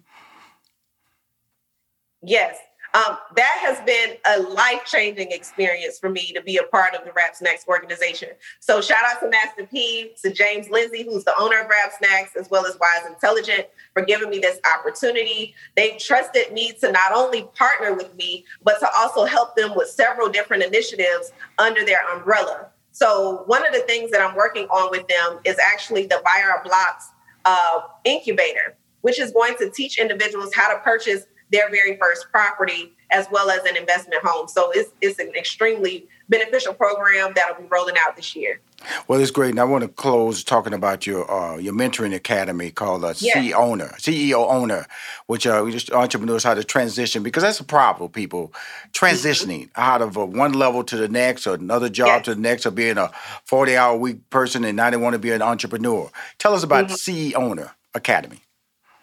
Yes. 2.23 2.57
Um, 2.93 3.19
that 3.37 3.59
has 3.61 3.81
been 3.87 4.17
a 4.27 4.43
life 4.53 4.85
changing 4.85 5.31
experience 5.31 5.99
for 5.99 6.11
me 6.11 6.33
to 6.33 6.43
be 6.43 6.57
a 6.57 6.65
part 6.65 6.95
of 6.95 7.05
the 7.05 7.13
Rap 7.13 7.37
Snacks 7.37 7.65
organization. 7.69 8.31
So, 8.59 8.81
shout 8.81 9.05
out 9.07 9.21
to 9.21 9.29
Master 9.29 9.65
P, 9.65 10.13
to 10.23 10.33
James 10.33 10.69
Lindsay, 10.71 11.05
who's 11.05 11.23
the 11.23 11.39
owner 11.39 11.61
of 11.61 11.69
Rap 11.69 11.93
Snacks, 11.97 12.35
as 12.35 12.51
well 12.51 12.67
as 12.67 12.77
Wise 12.81 13.07
Intelligent, 13.07 13.69
for 13.93 14.03
giving 14.03 14.29
me 14.29 14.41
this 14.41 14.59
opportunity. 14.77 15.55
They've 15.77 15.99
trusted 15.99 16.53
me 16.53 16.73
to 16.81 16.91
not 16.91 17.13
only 17.13 17.45
partner 17.55 17.95
with 17.95 18.13
me, 18.17 18.45
but 18.65 18.81
to 18.81 18.89
also 18.97 19.25
help 19.25 19.55
them 19.55 19.77
with 19.77 19.89
several 19.89 20.29
different 20.29 20.65
initiatives 20.65 21.33
under 21.59 21.85
their 21.85 22.01
umbrella. 22.13 22.71
So, 22.91 23.45
one 23.47 23.65
of 23.65 23.73
the 23.73 23.81
things 23.81 24.11
that 24.11 24.21
I'm 24.21 24.35
working 24.35 24.67
on 24.67 24.91
with 24.91 25.07
them 25.07 25.39
is 25.45 25.57
actually 25.59 26.07
the 26.07 26.21
Buyer 26.25 26.61
Blocks 26.65 27.11
uh, 27.45 27.83
incubator, 28.03 28.77
which 29.03 29.21
is 29.21 29.31
going 29.31 29.57
to 29.59 29.71
teach 29.71 30.01
individuals 30.01 30.53
how 30.53 30.73
to 30.75 30.81
purchase 30.81 31.27
their 31.51 31.71
very 31.71 31.97
first 31.97 32.31
property 32.31 32.95
as 33.13 33.27
well 33.31 33.51
as 33.51 33.65
an 33.65 33.77
investment 33.77 34.23
home. 34.25 34.49
So 34.49 34.71
it's, 34.73 34.93
it's 35.01 35.19
an 35.19 35.33
extremely 35.37 36.07
beneficial 36.29 36.73
program 36.73 37.33
that'll 37.35 37.61
be 37.61 37.69
rolling 37.69 37.97
out 37.99 38.17
this 38.17 38.37
year. 38.37 38.61
Well, 39.09 39.21
it's 39.21 39.31
great. 39.31 39.51
And 39.51 39.61
I 39.61 39.65
want 39.65 39.83
to 39.83 39.89
close 39.89 40.43
talking 40.43 40.73
about 40.73 41.07
your 41.07 41.31
uh, 41.31 41.59
your 41.59 41.75
mentoring 41.75 42.15
academy 42.15 42.71
called 42.71 43.05
uh, 43.05 43.13
yes. 43.19 43.37
CEO 43.37 43.53
Owner, 43.53 43.89
CEO 43.99 44.49
Owner, 44.51 44.87
which 45.27 45.47
uh, 45.47 45.61
we 45.63 45.71
just 45.71 45.93
entrepreneurs 45.93 46.45
how 46.45 46.55
to 46.55 46.65
transition 46.65 47.23
because 47.23 47.43
that's 47.43 47.61
a 47.61 47.65
problem. 47.65 48.11
People 48.11 48.55
transitioning 48.93 49.69
mm-hmm. 49.69 49.81
out 49.81 50.01
of 50.01 50.17
uh, 50.17 50.25
one 50.25 50.55
level 50.55 50.83
to 50.85 50.97
the 50.97 51.09
next, 51.09 51.47
or 51.47 51.57
another 51.57 51.91
job 51.91 52.07
yes. 52.07 52.25
to 52.27 52.35
the 52.35 52.41
next, 52.41 52.65
or 52.65 52.71
being 52.71 52.97
a 52.97 53.11
forty 53.45 53.77
hour 53.77 53.97
week 53.97 54.31
person, 54.31 54.65
and 54.65 54.77
now 54.77 54.89
they 54.89 54.97
want 54.97 55.13
to 55.13 55.19
be 55.19 55.31
an 55.31 55.43
entrepreneur. 55.43 56.11
Tell 56.39 56.55
us 56.55 56.63
about 56.63 56.87
mm-hmm. 56.87 56.95
CEO 56.95 57.35
Owner 57.35 57.73
Academy. 57.95 58.41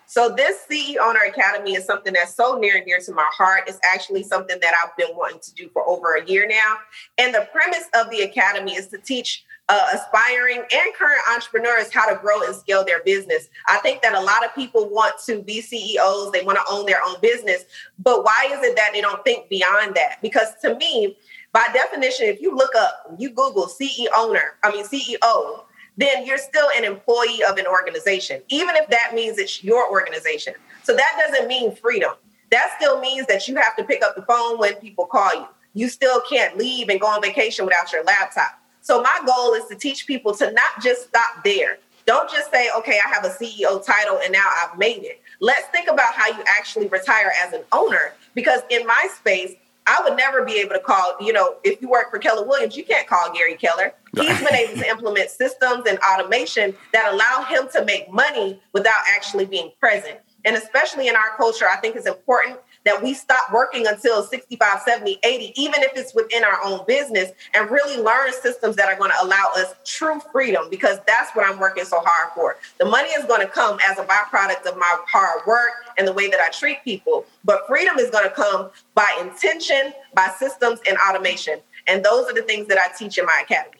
So 0.10 0.30
this 0.30 0.62
CE 0.62 0.96
Owner 1.02 1.20
Academy 1.28 1.76
is 1.76 1.84
something 1.84 2.14
that's 2.14 2.34
so 2.34 2.58
near 2.58 2.78
and 2.78 2.86
dear 2.86 3.00
to 3.00 3.12
my 3.12 3.30
heart. 3.34 3.64
It's 3.68 3.78
actually 3.84 4.24
something 4.24 4.58
that 4.62 4.74
I've 4.82 4.96
been 4.96 5.16
wanting 5.18 5.40
to 5.42 5.54
do 5.54 5.70
for 5.74 5.88
over 5.88 6.16
a 6.16 6.26
year 6.26 6.48
now. 6.48 6.78
And 7.18 7.36
the 7.36 7.48
premise 7.52 7.90
of 7.94 8.10
the 8.10 8.22
academy 8.22 8.76
is 8.76 8.88
to 8.88 9.00
teach 9.00 9.44
uh, 9.68 9.86
aspiring 9.94 10.60
and 10.60 10.94
current 10.98 11.22
entrepreneurs 11.30 11.94
how 11.94 12.10
to 12.10 12.18
grow 12.20 12.42
and 12.44 12.56
scale 12.56 12.86
their 12.86 13.04
business. 13.04 13.50
I 13.68 13.80
think 13.80 14.02
that 14.02 14.14
a 14.14 14.22
lot 14.22 14.46
of 14.46 14.56
people 14.56 14.88
want 14.88 15.16
to 15.26 15.42
be 15.42 15.60
CEOs, 15.60 16.32
they 16.32 16.42
want 16.42 16.58
to 16.58 16.74
own 16.74 16.86
their 16.86 17.02
own 17.06 17.16
business, 17.22 17.66
but 18.00 18.24
why 18.24 18.48
is 18.50 18.60
it 18.64 18.78
that 18.78 18.92
they 18.94 19.02
don't 19.02 19.22
think 19.26 19.50
beyond 19.50 19.94
that? 19.96 20.20
Because 20.22 20.56
to 20.62 20.76
me, 20.76 21.18
by 21.52 21.68
definition, 21.74 22.28
if 22.28 22.40
you 22.40 22.56
look 22.56 22.74
up, 22.78 23.14
you 23.18 23.30
Google 23.30 23.66
CEO 23.68 24.08
owner, 24.16 24.56
I 24.64 24.72
mean 24.72 24.86
CEO, 24.86 25.64
then 25.98 26.26
you're 26.26 26.38
still 26.38 26.68
an 26.78 26.84
employee 26.84 27.44
of 27.44 27.58
an 27.58 27.66
organization, 27.66 28.42
even 28.50 28.76
if 28.76 28.88
that 28.90 29.14
means 29.14 29.38
it's 29.40 29.64
your 29.64 29.90
organization. 29.92 30.54
So 30.84 30.96
that 30.96 31.26
doesn't 31.26 31.48
mean 31.48 31.76
freedom. 31.76 32.14
That 32.52 32.72
still 32.78 33.02
means 33.02 33.28
that 33.28 33.48
you 33.48 33.56
have 33.56 33.76
to 33.76 33.84
pick 33.84 34.04
up 34.04 34.16
the 34.16 34.22
phone 34.22 34.58
when 34.58 34.76
people 34.76 35.06
call 35.06 35.34
you. 35.34 35.48
You 35.74 35.90
still 35.90 36.22
can't 36.30 36.58
leave 36.58 36.90
and 36.90 37.00
go 37.00 37.08
on 37.08 37.22
vacation 37.22 37.66
without 37.66 37.92
your 37.92 38.04
laptop. 38.04 38.62
So 38.82 39.02
my 39.02 39.20
goal 39.26 39.54
is 39.54 39.66
to 39.66 39.76
teach 39.76 40.08
people 40.08 40.34
to 40.36 40.52
not 40.52 40.82
just 40.82 41.10
stop 41.10 41.44
there. 41.44 41.78
Don't 42.06 42.32
just 42.32 42.50
say, 42.52 42.70
okay, 42.78 43.00
I 43.06 43.10
have 43.14 43.26
a 43.26 43.30
CEO 43.30 43.86
title 43.86 44.20
and 44.24 44.32
now 44.32 44.50
I've 44.64 44.78
made 44.78 45.04
it. 45.04 45.22
Let's 45.42 45.68
think 45.68 45.90
about 45.90 46.14
how 46.14 46.28
you 46.28 46.42
actually 46.48 46.88
retire 46.88 47.34
as 47.44 47.52
an 47.52 47.64
owner. 47.74 48.14
Because 48.34 48.62
in 48.70 48.88
my 48.88 49.10
space, 49.14 49.56
I 49.88 50.02
would 50.04 50.18
never 50.18 50.44
be 50.46 50.60
able 50.60 50.74
to 50.74 50.80
call, 50.80 51.16
you 51.20 51.34
know, 51.34 51.56
if 51.64 51.82
you 51.82 51.90
work 51.90 52.10
for 52.12 52.20
Keller 52.20 52.46
Williams, 52.46 52.78
you 52.78 52.86
can't 52.86 53.08
call 53.08 53.32
Gary 53.34 53.56
Keller. 53.56 53.94
He's 54.20 54.40
been 54.40 54.56
able 54.56 54.82
to 54.82 54.90
implement 54.90 55.30
systems 55.30 55.86
and 55.88 56.00
automation 56.00 56.76
that 56.94 57.12
allow 57.14 57.44
him 57.44 57.68
to 57.74 57.86
make 57.86 58.12
money 58.12 58.60
without 58.74 59.04
actually 59.16 59.46
being 59.46 59.72
present. 59.80 60.20
And 60.46 60.56
especially 60.56 61.08
in 61.08 61.16
our 61.16 61.36
culture, 61.36 61.68
I 61.68 61.76
think 61.78 61.96
it's 61.96 62.08
important 62.08 62.60
that 62.86 63.04
we 63.04 63.14
stop 63.14 63.52
working 63.52 63.86
until 63.86 64.24
65, 64.24 64.82
70, 64.82 65.20
80, 65.22 65.62
even 65.62 65.84
if 65.84 65.92
it's 65.96 66.16
within 66.16 66.46
our 66.46 66.64
own 66.64 66.86
business, 66.88 67.32
and 67.54 67.70
really 67.70 68.02
learn 68.02 68.32
systems 68.32 68.78
that 68.78 68.88
are 68.88 68.96
going 68.96 69.12
to 69.12 69.18
allow 69.22 69.52
us 69.58 69.76
true 69.84 70.22
freedom 70.32 70.70
because 70.70 71.00
that's 71.06 71.36
what 71.36 71.46
I'm 71.46 71.60
working 71.60 71.84
so 71.84 72.00
hard 72.02 72.34
for. 72.34 72.56
The 72.80 72.86
money 72.86 73.10
is 73.10 73.26
going 73.26 73.42
to 73.42 73.48
come 73.48 73.78
as 73.86 74.00
a 74.00 74.06
byproduct 74.06 74.66
of 74.66 74.78
my 74.78 74.98
hard 75.06 75.46
work 75.46 75.72
and 75.98 76.08
the 76.08 76.14
way 76.14 76.30
that 76.30 76.40
I 76.40 76.48
treat 76.50 76.82
people, 76.86 77.26
but 77.44 77.68
freedom 77.68 77.98
is 77.98 78.10
going 78.10 78.24
to 78.24 78.34
come 78.34 78.70
by 78.96 79.18
intention, 79.20 79.92
by 80.14 80.30
systems, 80.40 80.80
and 80.88 80.98
automation. 81.10 81.60
And 81.88 82.06
those 82.06 82.30
are 82.30 82.34
the 82.34 82.44
things 82.44 82.68
that 82.68 82.78
I 82.78 82.96
teach 82.98 83.18
in 83.18 83.26
my 83.26 83.42
academy. 83.44 83.77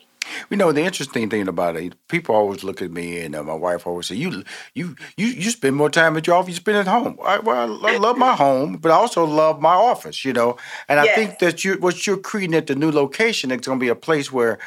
You 0.50 0.58
know 0.58 0.72
the 0.72 0.82
interesting 0.82 1.30
thing 1.30 1.48
about 1.48 1.76
it, 1.76 1.96
people 2.08 2.36
always 2.36 2.64
look 2.64 2.82
at 2.82 2.92
me, 2.92 3.20
and 3.22 3.36
uh, 3.36 3.44
my 3.44 3.54
wife 3.54 3.88
always 3.88 4.08
say, 4.08 4.16
"You, 4.16 4.44
you, 4.74 4.96
you, 5.16 5.28
you 5.28 5.50
spend 5.50 5.76
more 5.76 5.90
time 5.90 6.18
at 6.18 6.28
your 6.28 6.36
office. 6.36 6.50
You 6.50 6.56
spend 6.56 6.78
at 6.78 6.88
home." 6.88 7.18
I, 7.24 7.40
well, 7.40 7.86
I 7.86 7.98
love 7.98 8.18
my 8.18 8.36
home, 8.46 8.78
but 8.78 8.92
I 8.92 8.96
also 8.96 9.26
love 9.26 9.62
my 9.62 9.74
office. 9.74 10.26
You 10.26 10.34
know, 10.34 10.58
and 10.88 11.04
yes. 11.04 11.12
I 11.12 11.16
think 11.16 11.40
that 11.40 11.64
you, 11.64 11.76
what 11.76 12.06
you're 12.06 12.18
creating 12.18 12.56
at 12.56 12.68
the 12.68 12.76
new 12.76 12.92
location, 12.92 13.52
it's 13.52 13.68
going 13.68 13.80
to 13.80 13.84
be 13.84 13.90
a 13.90 13.96
place 13.96 14.32
where 14.32 14.60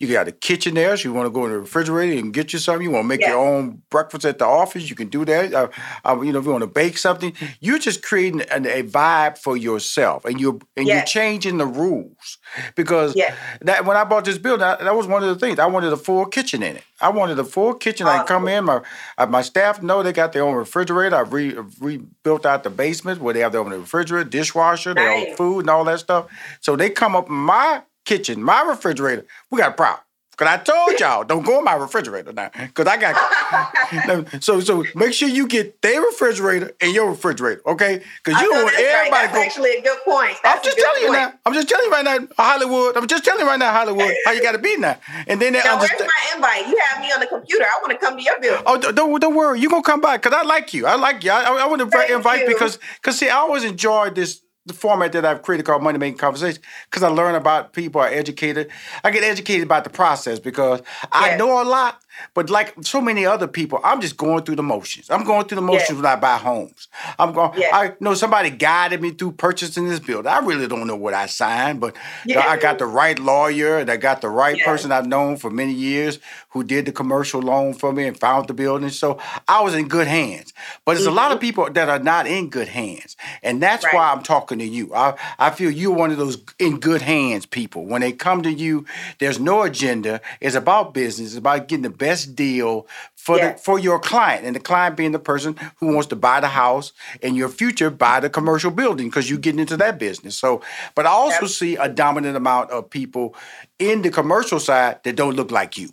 you 0.00 0.12
got 0.12 0.28
a 0.28 0.32
kitchen 0.32 0.74
there, 0.74 0.96
so 0.96 1.08
you 1.08 1.12
want 1.12 1.26
to 1.26 1.30
go 1.30 1.44
in 1.44 1.50
the 1.50 1.58
refrigerator 1.58 2.18
and 2.18 2.32
get 2.32 2.52
you 2.52 2.60
something. 2.60 2.84
You 2.84 2.92
want 2.92 3.04
to 3.04 3.08
make 3.08 3.20
yeah. 3.20 3.30
your 3.30 3.38
own 3.38 3.82
breakfast 3.90 4.24
at 4.24 4.38
the 4.38 4.44
office, 4.44 4.88
you 4.88 4.94
can 4.94 5.08
do 5.08 5.24
that. 5.24 5.52
Uh, 5.52 5.68
uh, 6.04 6.20
you 6.20 6.32
know, 6.32 6.38
if 6.38 6.44
you 6.44 6.52
want 6.52 6.62
to 6.62 6.68
bake 6.68 6.98
something, 6.98 7.32
you're 7.60 7.80
just 7.80 8.02
creating 8.02 8.42
a, 8.42 8.80
a 8.80 8.82
vibe 8.84 9.38
for 9.38 9.56
yourself, 9.56 10.24
and 10.24 10.40
you're 10.40 10.58
and 10.76 10.86
you're 10.86 11.02
changing 11.02 11.58
the 11.58 11.66
rules 11.66 12.38
because 12.76 13.14
that 13.62 13.84
when 13.84 13.96
I 13.96 14.04
bought 14.04 14.24
this 14.24 14.38
building, 14.38 14.62
I, 14.62 14.76
that 14.76 14.94
was 14.94 15.08
one 15.08 15.24
of 15.24 15.28
the 15.28 15.34
things 15.36 15.58
I 15.58 15.66
wanted 15.66 15.92
a 15.92 15.96
full 15.96 16.26
kitchen 16.26 16.62
in 16.62 16.76
it. 16.76 16.84
I 17.00 17.08
wanted 17.10 17.38
a 17.38 17.44
full 17.44 17.74
kitchen. 17.74 18.06
Awesome. 18.06 18.20
I 18.20 18.24
come 18.24 18.48
in, 18.48 18.64
my 18.66 18.82
uh, 19.18 19.26
my 19.26 19.42
staff 19.42 19.82
know 19.82 20.04
they 20.04 20.12
got 20.12 20.32
their 20.32 20.44
own 20.44 20.54
refrigerator. 20.54 21.16
I 21.16 21.20
re, 21.20 21.56
rebuilt 21.80 22.46
out 22.46 22.62
the 22.62 22.70
basement 22.70 23.20
where 23.20 23.34
they 23.34 23.40
have 23.40 23.50
their 23.50 23.62
own 23.62 23.70
refrigerator, 23.70 24.28
dishwasher, 24.28 24.94
nice. 24.94 25.04
their 25.04 25.30
own 25.30 25.36
food, 25.36 25.60
and 25.60 25.70
all 25.70 25.84
that 25.84 25.98
stuff. 25.98 26.26
So 26.60 26.76
they 26.76 26.88
come 26.88 27.16
up 27.16 27.28
in 27.28 27.34
my 27.34 27.82
kitchen, 28.08 28.42
my 28.42 28.62
refrigerator, 28.62 29.26
we 29.50 29.58
got 29.58 29.72
a 29.72 29.74
problem. 29.74 30.00
Cause 30.38 30.46
I 30.46 30.56
told 30.58 31.00
y'all 31.00 31.24
don't 31.24 31.44
go 31.44 31.58
in 31.58 31.64
my 31.64 31.74
refrigerator 31.74 32.32
now. 32.32 32.50
Cause 32.72 32.86
I 32.86 32.96
got 32.96 34.42
so 34.42 34.60
so 34.60 34.84
make 34.94 35.12
sure 35.12 35.28
you 35.28 35.48
get 35.48 35.82
their 35.82 36.00
refrigerator 36.00 36.70
and 36.80 36.94
your 36.94 37.10
refrigerator, 37.10 37.60
okay? 37.66 38.04
Cause 38.22 38.40
you 38.40 38.48
don't 38.48 38.62
want 38.62 38.76
everybody. 38.78 39.10
Right. 39.10 39.10
That's 39.10 39.34
go, 39.34 39.42
actually 39.42 39.70
a 39.78 39.82
good 39.82 39.98
point. 40.04 40.36
That's 40.44 40.58
I'm 40.58 40.64
just 40.64 40.78
telling 40.78 41.00
point. 41.00 41.12
you 41.12 41.12
now. 41.12 41.32
I'm 41.44 41.54
just 41.54 41.68
telling 41.68 41.86
you 41.86 41.90
right 41.90 42.04
now, 42.04 42.28
Hollywood. 42.38 42.96
I'm 42.96 43.08
just 43.08 43.24
telling 43.24 43.40
you 43.40 43.46
right 43.48 43.58
now, 43.58 43.72
Hollywood, 43.72 44.14
how 44.24 44.30
you 44.30 44.40
got 44.40 44.52
to 44.52 44.58
be 44.58 44.76
now. 44.76 44.96
And 45.26 45.42
then 45.42 45.54
they 45.54 45.60
now, 45.64 45.74
understand. 45.74 46.08
where's 46.08 46.08
my 46.08 46.36
invite? 46.36 46.68
You 46.68 46.78
have 46.86 47.00
me 47.02 47.10
on 47.10 47.18
the 47.18 47.26
computer. 47.26 47.64
I 47.64 47.80
want 47.82 47.90
to 47.90 47.98
come 47.98 48.16
to 48.16 48.22
your 48.22 48.40
building. 48.40 48.62
Oh, 48.64 48.78
don't 48.78 49.20
don't 49.20 49.34
worry. 49.34 49.58
You 49.58 49.68
gonna 49.68 49.82
come 49.82 50.00
by? 50.00 50.18
Cause 50.18 50.32
I 50.32 50.42
like 50.42 50.72
you. 50.72 50.86
I 50.86 50.94
like 50.94 51.24
you. 51.24 51.32
I, 51.32 51.42
I 51.42 51.66
want 51.66 51.80
to 51.80 52.14
invite 52.14 52.42
you. 52.42 52.46
because 52.46 52.78
because 53.02 53.18
see, 53.18 53.28
I 53.28 53.38
always 53.38 53.64
enjoyed 53.64 54.14
this 54.14 54.40
the 54.68 54.74
format 54.74 55.12
that 55.12 55.24
I've 55.24 55.42
created 55.42 55.66
called 55.66 55.82
Money 55.82 55.98
Making 55.98 56.18
Conversation 56.18 56.62
because 56.84 57.02
I 57.02 57.08
learn 57.08 57.34
about 57.34 57.72
people, 57.72 58.00
are 58.00 58.08
educated. 58.08 58.70
I 59.02 59.10
get 59.10 59.24
educated 59.24 59.64
about 59.64 59.84
the 59.84 59.90
process 59.90 60.38
because 60.38 60.80
yes. 60.80 61.08
I 61.12 61.36
know 61.36 61.62
a 61.62 61.64
lot, 61.64 62.02
but 62.34 62.50
like 62.50 62.74
so 62.82 63.00
many 63.00 63.26
other 63.26 63.46
people, 63.46 63.80
I'm 63.84 64.00
just 64.00 64.16
going 64.16 64.44
through 64.44 64.56
the 64.56 64.62
motions. 64.62 65.10
I'm 65.10 65.24
going 65.24 65.46
through 65.46 65.56
the 65.56 65.62
motions 65.62 65.96
when 65.96 66.06
I 66.06 66.16
buy 66.16 66.36
homes. 66.36 66.88
I'm 67.18 67.32
going. 67.32 67.62
I 67.72 67.94
know 68.00 68.14
somebody 68.14 68.50
guided 68.50 69.00
me 69.00 69.10
through 69.10 69.32
purchasing 69.32 69.88
this 69.88 70.00
building. 70.00 70.30
I 70.30 70.38
really 70.38 70.68
don't 70.68 70.86
know 70.86 70.96
what 70.96 71.14
I 71.14 71.26
signed, 71.26 71.80
but 71.80 71.96
I 72.36 72.56
got 72.56 72.78
the 72.78 72.86
right 72.86 73.18
lawyer 73.18 73.78
and 73.78 73.90
I 73.90 73.96
got 73.96 74.20
the 74.20 74.28
right 74.28 74.58
person 74.64 74.92
I've 74.92 75.06
known 75.06 75.36
for 75.36 75.50
many 75.50 75.72
years 75.72 76.18
who 76.50 76.64
did 76.64 76.86
the 76.86 76.92
commercial 76.92 77.40
loan 77.40 77.74
for 77.74 77.92
me 77.92 78.06
and 78.06 78.18
found 78.18 78.48
the 78.48 78.54
building. 78.54 78.88
So 78.90 79.18
I 79.46 79.60
was 79.62 79.74
in 79.74 79.88
good 79.88 80.06
hands. 80.06 80.52
But 80.84 80.94
there's 80.94 81.06
mm-hmm. 81.06 81.12
a 81.12 81.16
lot 81.16 81.30
of 81.30 81.36
mm-hmm. 81.36 81.46
people 81.46 81.70
that 81.70 81.88
are 81.88 81.98
not 81.98 82.26
in 82.26 82.48
good 82.48 82.68
hands, 82.68 83.16
and 83.42 83.62
that's 83.62 83.84
right. 83.84 83.94
why 83.94 84.12
I'm 84.12 84.22
talking 84.22 84.58
to 84.58 84.64
you. 84.64 84.94
I 84.94 85.14
I 85.38 85.50
feel 85.50 85.70
you're 85.70 85.94
one 85.94 86.10
of 86.10 86.16
those 86.16 86.42
in 86.58 86.80
good 86.80 87.02
hands 87.02 87.46
people. 87.46 87.84
When 87.86 88.00
they 88.00 88.12
come 88.12 88.42
to 88.42 88.52
you, 88.52 88.86
there's 89.18 89.38
no 89.38 89.62
agenda. 89.62 90.20
It's 90.40 90.56
about 90.56 90.94
business. 90.94 91.28
It's 91.28 91.36
about 91.36 91.68
getting 91.68 91.82
the 91.82 91.90
best 91.90 92.07
best 92.08 92.34
deal 92.34 92.86
for 93.14 93.36
yes. 93.36 93.58
the, 93.58 93.62
for 93.62 93.78
your 93.78 93.98
client, 93.98 94.46
and 94.46 94.56
the 94.56 94.60
client 94.60 94.96
being 94.96 95.12
the 95.12 95.18
person 95.18 95.54
who 95.76 95.92
wants 95.92 96.08
to 96.08 96.16
buy 96.16 96.40
the 96.40 96.48
house 96.48 96.92
and 97.22 97.36
your 97.36 97.50
future, 97.50 97.90
buy 97.90 98.18
the 98.18 98.30
commercial 98.30 98.70
building 98.70 99.08
because 99.08 99.28
you're 99.28 99.38
getting 99.38 99.60
into 99.60 99.76
that 99.76 99.98
business. 99.98 100.34
So, 100.34 100.62
but 100.94 101.04
I 101.04 101.10
also 101.10 101.42
yep. 101.42 101.50
see 101.50 101.76
a 101.76 101.88
dominant 101.88 102.36
amount 102.36 102.70
of 102.70 102.88
people 102.88 103.34
in 103.78 104.00
the 104.00 104.10
commercial 104.10 104.58
side 104.58 105.00
that 105.04 105.16
don't 105.16 105.36
look 105.36 105.50
like 105.50 105.76
you, 105.76 105.90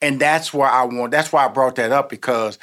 and 0.00 0.20
that's 0.20 0.54
why 0.54 0.68
I 0.68 0.84
want. 0.84 1.10
That's 1.10 1.32
why 1.32 1.44
I 1.44 1.48
brought 1.48 1.74
that 1.76 1.90
up 1.90 2.08
because 2.10 2.58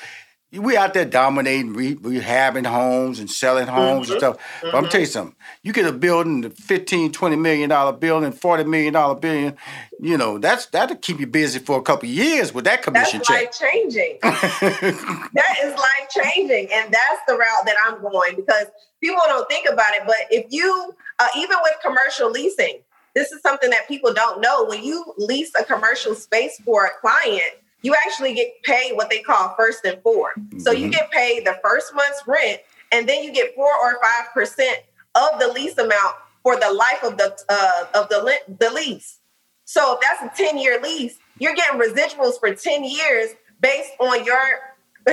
we 0.57 0.77
out 0.77 0.93
there 0.93 1.05
dominating, 1.05 1.73
re- 1.73 1.95
rehabbing 1.95 2.65
homes 2.65 3.19
and 3.19 3.29
selling 3.29 3.67
homes 3.67 4.07
mm-hmm. 4.07 4.13
and 4.13 4.19
stuff. 4.19 4.37
Mm-hmm. 4.37 4.67
But 4.71 4.77
I'm 4.77 4.89
tell 4.89 5.01
you 5.01 5.05
something. 5.07 5.35
You 5.63 5.73
get 5.73 5.85
a 5.85 5.91
building, 5.91 6.45
a 6.45 6.49
15, 6.49 7.11
20 7.11 7.35
million 7.35 7.69
dollar 7.69 7.93
building, 7.93 8.31
40 8.31 8.63
million 8.65 8.93
dollar 8.93 9.15
building, 9.15 9.57
you 9.99 10.17
know, 10.17 10.37
that's 10.37 10.67
that'll 10.67 10.97
keep 10.97 11.19
you 11.19 11.27
busy 11.27 11.59
for 11.59 11.77
a 11.77 11.81
couple 11.81 12.07
years 12.07 12.53
with 12.53 12.65
that 12.65 12.83
commission 12.83 13.19
that's 13.19 13.27
check. 13.27 13.45
That's 13.45 13.61
life 13.61 13.71
changing. 13.71 14.17
that 14.21 15.57
is 15.63 15.75
life 15.75 16.09
changing. 16.09 16.69
And 16.71 16.93
that's 16.93 17.21
the 17.27 17.33
route 17.33 17.65
that 17.65 17.75
I'm 17.85 18.01
going 18.01 18.35
because 18.35 18.65
people 19.01 19.21
don't 19.25 19.47
think 19.49 19.67
about 19.71 19.93
it. 19.93 20.03
But 20.05 20.15
if 20.29 20.45
you 20.49 20.95
uh, 21.19 21.27
even 21.35 21.57
with 21.63 21.73
commercial 21.83 22.29
leasing, 22.29 22.79
this 23.15 23.31
is 23.31 23.41
something 23.41 23.69
that 23.71 23.87
people 23.87 24.13
don't 24.13 24.41
know. 24.41 24.65
When 24.65 24.83
you 24.83 25.13
lease 25.17 25.51
a 25.59 25.63
commercial 25.63 26.13
space 26.13 26.61
for 26.63 26.85
a 26.85 26.91
client, 27.01 27.53
you 27.81 27.95
actually 28.05 28.33
get 28.33 28.61
paid 28.63 28.93
what 28.93 29.09
they 29.09 29.19
call 29.19 29.53
first 29.55 29.85
and 29.85 30.01
4 30.01 30.33
mm-hmm. 30.37 30.59
So 30.59 30.71
you 30.71 30.85
mm-hmm. 30.85 30.91
get 30.91 31.11
paid 31.11 31.45
the 31.45 31.59
first 31.63 31.93
month's 31.95 32.23
rent, 32.27 32.61
and 32.91 33.07
then 33.07 33.23
you 33.23 33.31
get 33.31 33.55
four 33.55 33.71
or 33.71 33.99
five 34.01 34.33
percent 34.33 34.79
of 35.15 35.39
the 35.39 35.47
lease 35.47 35.77
amount 35.77 36.15
for 36.43 36.59
the 36.59 36.71
life 36.71 37.03
of 37.03 37.17
the 37.17 37.37
uh, 37.49 37.99
of 37.99 38.09
the 38.09 38.39
the 38.59 38.69
lease. 38.71 39.19
So 39.65 39.95
if 39.95 40.01
that's 40.01 40.33
a 40.33 40.43
ten 40.43 40.57
year 40.57 40.81
lease, 40.81 41.19
you're 41.39 41.55
getting 41.55 41.79
residuals 41.79 42.39
for 42.39 42.53
ten 42.53 42.83
years 42.83 43.31
based 43.61 43.91
on 43.99 44.23
your 44.23 44.39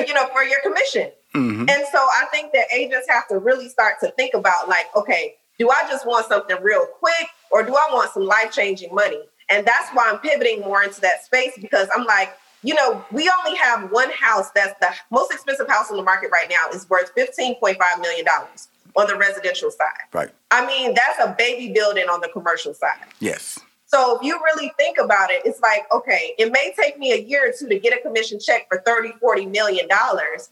you 0.06 0.14
know 0.14 0.28
for 0.28 0.42
your 0.44 0.60
commission. 0.62 1.10
Mm-hmm. 1.34 1.68
And 1.68 1.84
so 1.90 1.98
I 1.98 2.26
think 2.30 2.52
that 2.52 2.66
agents 2.72 3.08
have 3.08 3.26
to 3.28 3.38
really 3.38 3.68
start 3.68 3.96
to 4.00 4.10
think 4.12 4.34
about 4.34 4.68
like, 4.68 4.86
okay, 4.94 5.34
do 5.58 5.68
I 5.68 5.82
just 5.88 6.06
want 6.06 6.26
something 6.26 6.56
real 6.62 6.86
quick, 6.86 7.28
or 7.50 7.64
do 7.64 7.74
I 7.74 7.88
want 7.92 8.12
some 8.12 8.24
life 8.24 8.52
changing 8.52 8.94
money? 8.94 9.20
And 9.50 9.66
that's 9.66 9.90
why 9.90 10.10
I'm 10.10 10.20
pivoting 10.20 10.60
more 10.60 10.82
into 10.82 11.00
that 11.02 11.24
space 11.24 11.52
because 11.60 11.88
I'm 11.94 12.04
like, 12.04 12.34
you 12.64 12.74
know, 12.74 13.04
we 13.12 13.30
only 13.38 13.56
have 13.58 13.90
one 13.92 14.10
house 14.10 14.50
that's 14.50 14.78
the 14.80 14.88
most 15.10 15.30
expensive 15.30 15.68
house 15.68 15.90
on 15.90 15.96
the 15.98 16.02
market 16.02 16.30
right 16.32 16.48
now 16.48 16.74
is 16.74 16.88
worth 16.88 17.14
$15.5 17.14 17.76
million 18.00 18.26
on 18.96 19.06
the 19.06 19.16
residential 19.16 19.70
side. 19.70 20.08
Right. 20.12 20.30
I 20.50 20.66
mean, 20.66 20.94
that's 20.94 21.18
a 21.20 21.34
baby 21.36 21.72
building 21.74 22.08
on 22.08 22.20
the 22.22 22.28
commercial 22.28 22.72
side. 22.72 23.04
Yes. 23.20 23.58
So 23.86 24.16
if 24.16 24.22
you 24.22 24.40
really 24.42 24.72
think 24.78 24.98
about 24.98 25.30
it, 25.30 25.42
it's 25.44 25.60
like, 25.60 25.82
okay, 25.92 26.34
it 26.38 26.50
may 26.50 26.72
take 26.80 26.98
me 26.98 27.12
a 27.12 27.20
year 27.20 27.50
or 27.50 27.52
two 27.56 27.68
to 27.68 27.78
get 27.78 27.96
a 27.96 28.00
commission 28.00 28.40
check 28.40 28.66
for 28.68 28.82
30, 28.84 29.12
40 29.20 29.46
million 29.46 29.86
dollars. 29.86 30.50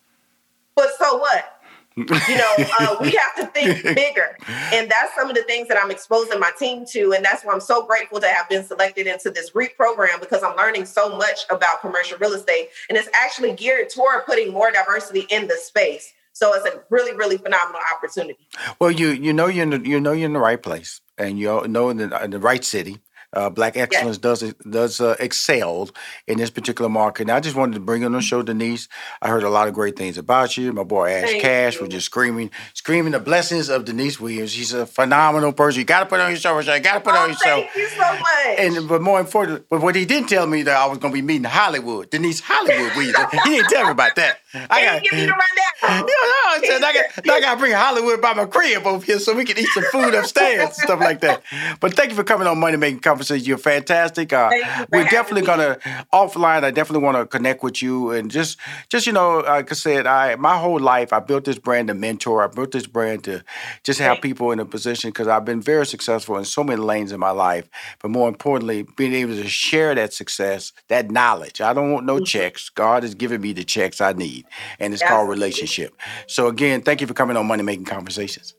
But 0.74 0.90
so 0.98 1.16
what? 1.16 1.61
You 1.96 2.04
know, 2.36 2.54
uh, 2.80 2.96
we 3.00 3.10
have 3.10 3.34
to 3.36 3.46
think 3.46 3.82
bigger. 3.94 4.36
And 4.72 4.90
that's 4.90 5.14
some 5.14 5.28
of 5.28 5.36
the 5.36 5.42
things 5.42 5.68
that 5.68 5.78
I'm 5.82 5.90
exposing 5.90 6.40
my 6.40 6.50
team 6.58 6.84
to. 6.92 7.12
And 7.12 7.24
that's 7.24 7.44
why 7.44 7.52
I'm 7.52 7.60
so 7.60 7.84
grateful 7.84 8.20
to 8.20 8.28
have 8.28 8.48
been 8.48 8.64
selected 8.64 9.06
into 9.06 9.30
this 9.30 9.54
REAP 9.54 9.76
program 9.76 10.20
because 10.20 10.42
I'm 10.42 10.56
learning 10.56 10.86
so 10.86 11.16
much 11.16 11.40
about 11.50 11.80
commercial 11.80 12.18
real 12.18 12.32
estate. 12.32 12.68
And 12.88 12.96
it's 12.96 13.08
actually 13.14 13.54
geared 13.54 13.90
toward 13.90 14.24
putting 14.26 14.52
more 14.52 14.70
diversity 14.70 15.26
in 15.30 15.48
the 15.48 15.56
space. 15.56 16.12
So 16.32 16.54
it's 16.54 16.66
a 16.66 16.82
really, 16.88 17.14
really 17.14 17.36
phenomenal 17.36 17.80
opportunity. 17.94 18.48
Well, 18.80 18.90
you 18.90 19.08
you 19.08 19.32
know 19.32 19.46
you're 19.46 19.64
in 19.64 19.70
the, 19.70 19.88
you 19.88 20.00
know 20.00 20.12
you're 20.12 20.26
in 20.26 20.32
the 20.32 20.38
right 20.40 20.62
place, 20.62 21.00
and 21.18 21.38
you 21.38 21.68
know 21.68 21.90
in 21.90 21.98
the, 21.98 22.24
in 22.24 22.30
the 22.30 22.38
right 22.38 22.64
city, 22.64 23.00
uh, 23.32 23.50
Black 23.50 23.76
Excellence 23.76 24.18
yes. 24.22 24.40
does 24.40 24.54
does 24.68 25.00
uh, 25.00 25.16
excel 25.18 25.90
in 26.26 26.38
this 26.38 26.50
particular 26.50 26.88
market. 26.88 27.22
And 27.22 27.30
I 27.30 27.40
just 27.40 27.56
wanted 27.56 27.74
to 27.74 27.80
bring 27.80 28.04
on 28.04 28.12
the 28.12 28.20
show, 28.20 28.42
Denise. 28.42 28.88
I 29.20 29.28
heard 29.28 29.42
a 29.42 29.48
lot 29.48 29.68
of 29.68 29.74
great 29.74 29.96
things 29.96 30.18
about 30.18 30.56
you. 30.56 30.72
My 30.72 30.84
boy 30.84 31.10
Ash 31.10 31.30
Thank 31.30 31.42
Cash 31.42 31.74
you. 31.76 31.80
was 31.82 31.90
just 31.90 32.06
screaming, 32.06 32.50
screaming 32.74 33.12
the 33.12 33.20
blessings 33.20 33.68
of 33.68 33.84
Denise 33.84 34.20
Williams. 34.20 34.52
She's 34.52 34.72
a 34.72 34.86
phenomenal 34.86 35.52
person. 35.52 35.80
You 35.80 35.84
got 35.84 36.00
to 36.00 36.06
put 36.06 36.20
on 36.20 36.30
your 36.30 36.38
show, 36.38 36.58
You 36.58 36.80
got 36.80 36.94
to 36.94 37.00
put 37.00 37.14
oh, 37.14 37.18
on 37.18 37.28
your 37.30 37.38
show. 37.38 37.62
Thank 37.62 37.76
you 37.76 37.88
so 37.88 38.00
much. 38.00 38.58
And 38.58 38.88
but 38.88 39.00
more 39.00 39.20
importantly, 39.20 39.64
but 39.70 39.80
what 39.80 39.94
he 39.94 40.04
didn't 40.04 40.28
tell 40.28 40.46
me 40.46 40.62
that 40.62 40.76
I 40.76 40.86
was 40.86 40.98
going 40.98 41.12
to 41.12 41.16
be 41.16 41.22
meeting 41.22 41.44
Hollywood, 41.44 42.10
Denise 42.10 42.40
Hollywood 42.40 42.96
Williams. 42.96 43.16
he 43.44 43.50
didn't 43.50 43.68
tell 43.70 43.86
me 43.86 43.92
about 43.92 44.16
that. 44.16 44.38
I 44.54 44.84
got 44.84 45.02
give 45.02 45.12
me 45.12 45.26
the 45.26 45.32
rundown. 45.32 45.42
Yeah, 45.82 45.98
no, 45.98 46.06
I 46.06 46.60
said 46.64 46.82
I 46.82 46.92
got, 46.92 47.04
I 47.30 47.40
got 47.40 47.54
to 47.54 47.58
bring 47.58 47.72
Hollywood 47.72 48.20
by 48.20 48.34
my 48.34 48.44
crib 48.44 48.86
over 48.86 49.04
here 49.04 49.18
so 49.18 49.34
we 49.34 49.44
can 49.44 49.58
eat 49.58 49.68
some 49.68 49.84
food 49.84 50.14
upstairs 50.14 50.64
and 50.64 50.74
stuff 50.74 51.00
like 51.00 51.20
that. 51.20 51.42
But 51.80 51.94
thank 51.94 52.10
you 52.10 52.16
for 52.16 52.24
coming 52.24 52.46
on 52.46 52.58
Money 52.58 52.76
Making 52.76 53.00
Conversation. 53.00 53.44
You're 53.46 53.58
fantastic. 53.58 54.32
Uh, 54.32 54.50
we're 54.92 55.04
definitely 55.04 55.46
gonna 55.46 55.78
offline. 56.12 56.64
I 56.64 56.70
definitely 56.70 57.04
want 57.04 57.16
to 57.16 57.26
connect 57.26 57.62
with 57.62 57.82
you 57.82 58.10
and 58.10 58.30
just, 58.30 58.58
just 58.88 59.06
you 59.06 59.12
know, 59.12 59.38
like 59.38 59.70
I 59.70 59.74
said, 59.74 60.06
I 60.06 60.36
my 60.36 60.58
whole 60.58 60.80
life 60.80 61.12
I 61.12 61.20
built 61.20 61.44
this 61.44 61.58
brand 61.58 61.88
to 61.88 61.94
mentor. 61.94 62.42
I 62.42 62.46
built 62.48 62.72
this 62.72 62.86
brand 62.86 63.24
to 63.24 63.42
just 63.82 63.98
have 64.00 64.20
people 64.20 64.52
in 64.52 64.60
a 64.60 64.64
position 64.64 65.10
because 65.10 65.28
I've 65.28 65.44
been 65.44 65.60
very 65.60 65.86
successful 65.86 66.36
in 66.36 66.44
so 66.44 66.62
many 66.62 66.80
lanes 66.80 67.12
in 67.12 67.20
my 67.20 67.30
life. 67.30 67.68
But 68.00 68.10
more 68.10 68.28
importantly, 68.28 68.86
being 68.96 69.14
able 69.14 69.34
to 69.34 69.48
share 69.48 69.94
that 69.94 70.12
success, 70.12 70.72
that 70.88 71.10
knowledge. 71.10 71.60
I 71.60 71.72
don't 71.72 71.92
want 71.92 72.06
no 72.06 72.16
mm-hmm. 72.16 72.24
checks. 72.24 72.68
God 72.68 73.02
has 73.02 73.14
given 73.14 73.40
me 73.40 73.52
the 73.52 73.64
checks 73.64 74.00
I 74.00 74.12
need, 74.12 74.41
and 74.78 74.92
it's 74.92 75.02
called 75.02 75.28
relationship. 75.28 75.94
So 76.26 76.48
again, 76.48 76.82
thank 76.82 77.00
you 77.00 77.06
for 77.06 77.14
coming 77.14 77.36
on 77.36 77.46
Money 77.46 77.62
Making 77.62 77.84
Conversations. 77.84 78.54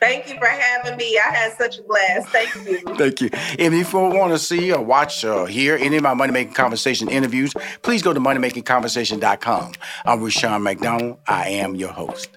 Thank 0.00 0.28
you 0.28 0.38
for 0.38 0.46
having 0.46 0.98
me. 0.98 1.18
I 1.18 1.34
had 1.34 1.52
such 1.56 1.78
a 1.78 1.82
blast. 1.82 2.28
Thank 2.28 2.54
you. 2.68 2.78
Thank 2.96 3.22
you. 3.22 3.30
And 3.58 3.72
if 3.72 3.94
you 3.94 4.00
want 4.00 4.34
to 4.34 4.38
see 4.38 4.70
or 4.70 4.82
watch 4.82 5.24
or 5.24 5.46
hear 5.46 5.76
any 5.76 5.96
of 5.96 6.02
my 6.02 6.12
Money 6.12 6.32
Making 6.32 6.52
Conversation 6.52 7.08
interviews, 7.08 7.54
please 7.80 8.02
go 8.02 8.12
to 8.12 8.20
moneymakingconversation.com. 8.20 9.72
I'm 10.04 10.22
Rushion 10.22 10.62
McDonald. 10.62 11.18
I 11.26 11.48
am 11.48 11.74
your 11.74 11.92
host. 11.92 12.36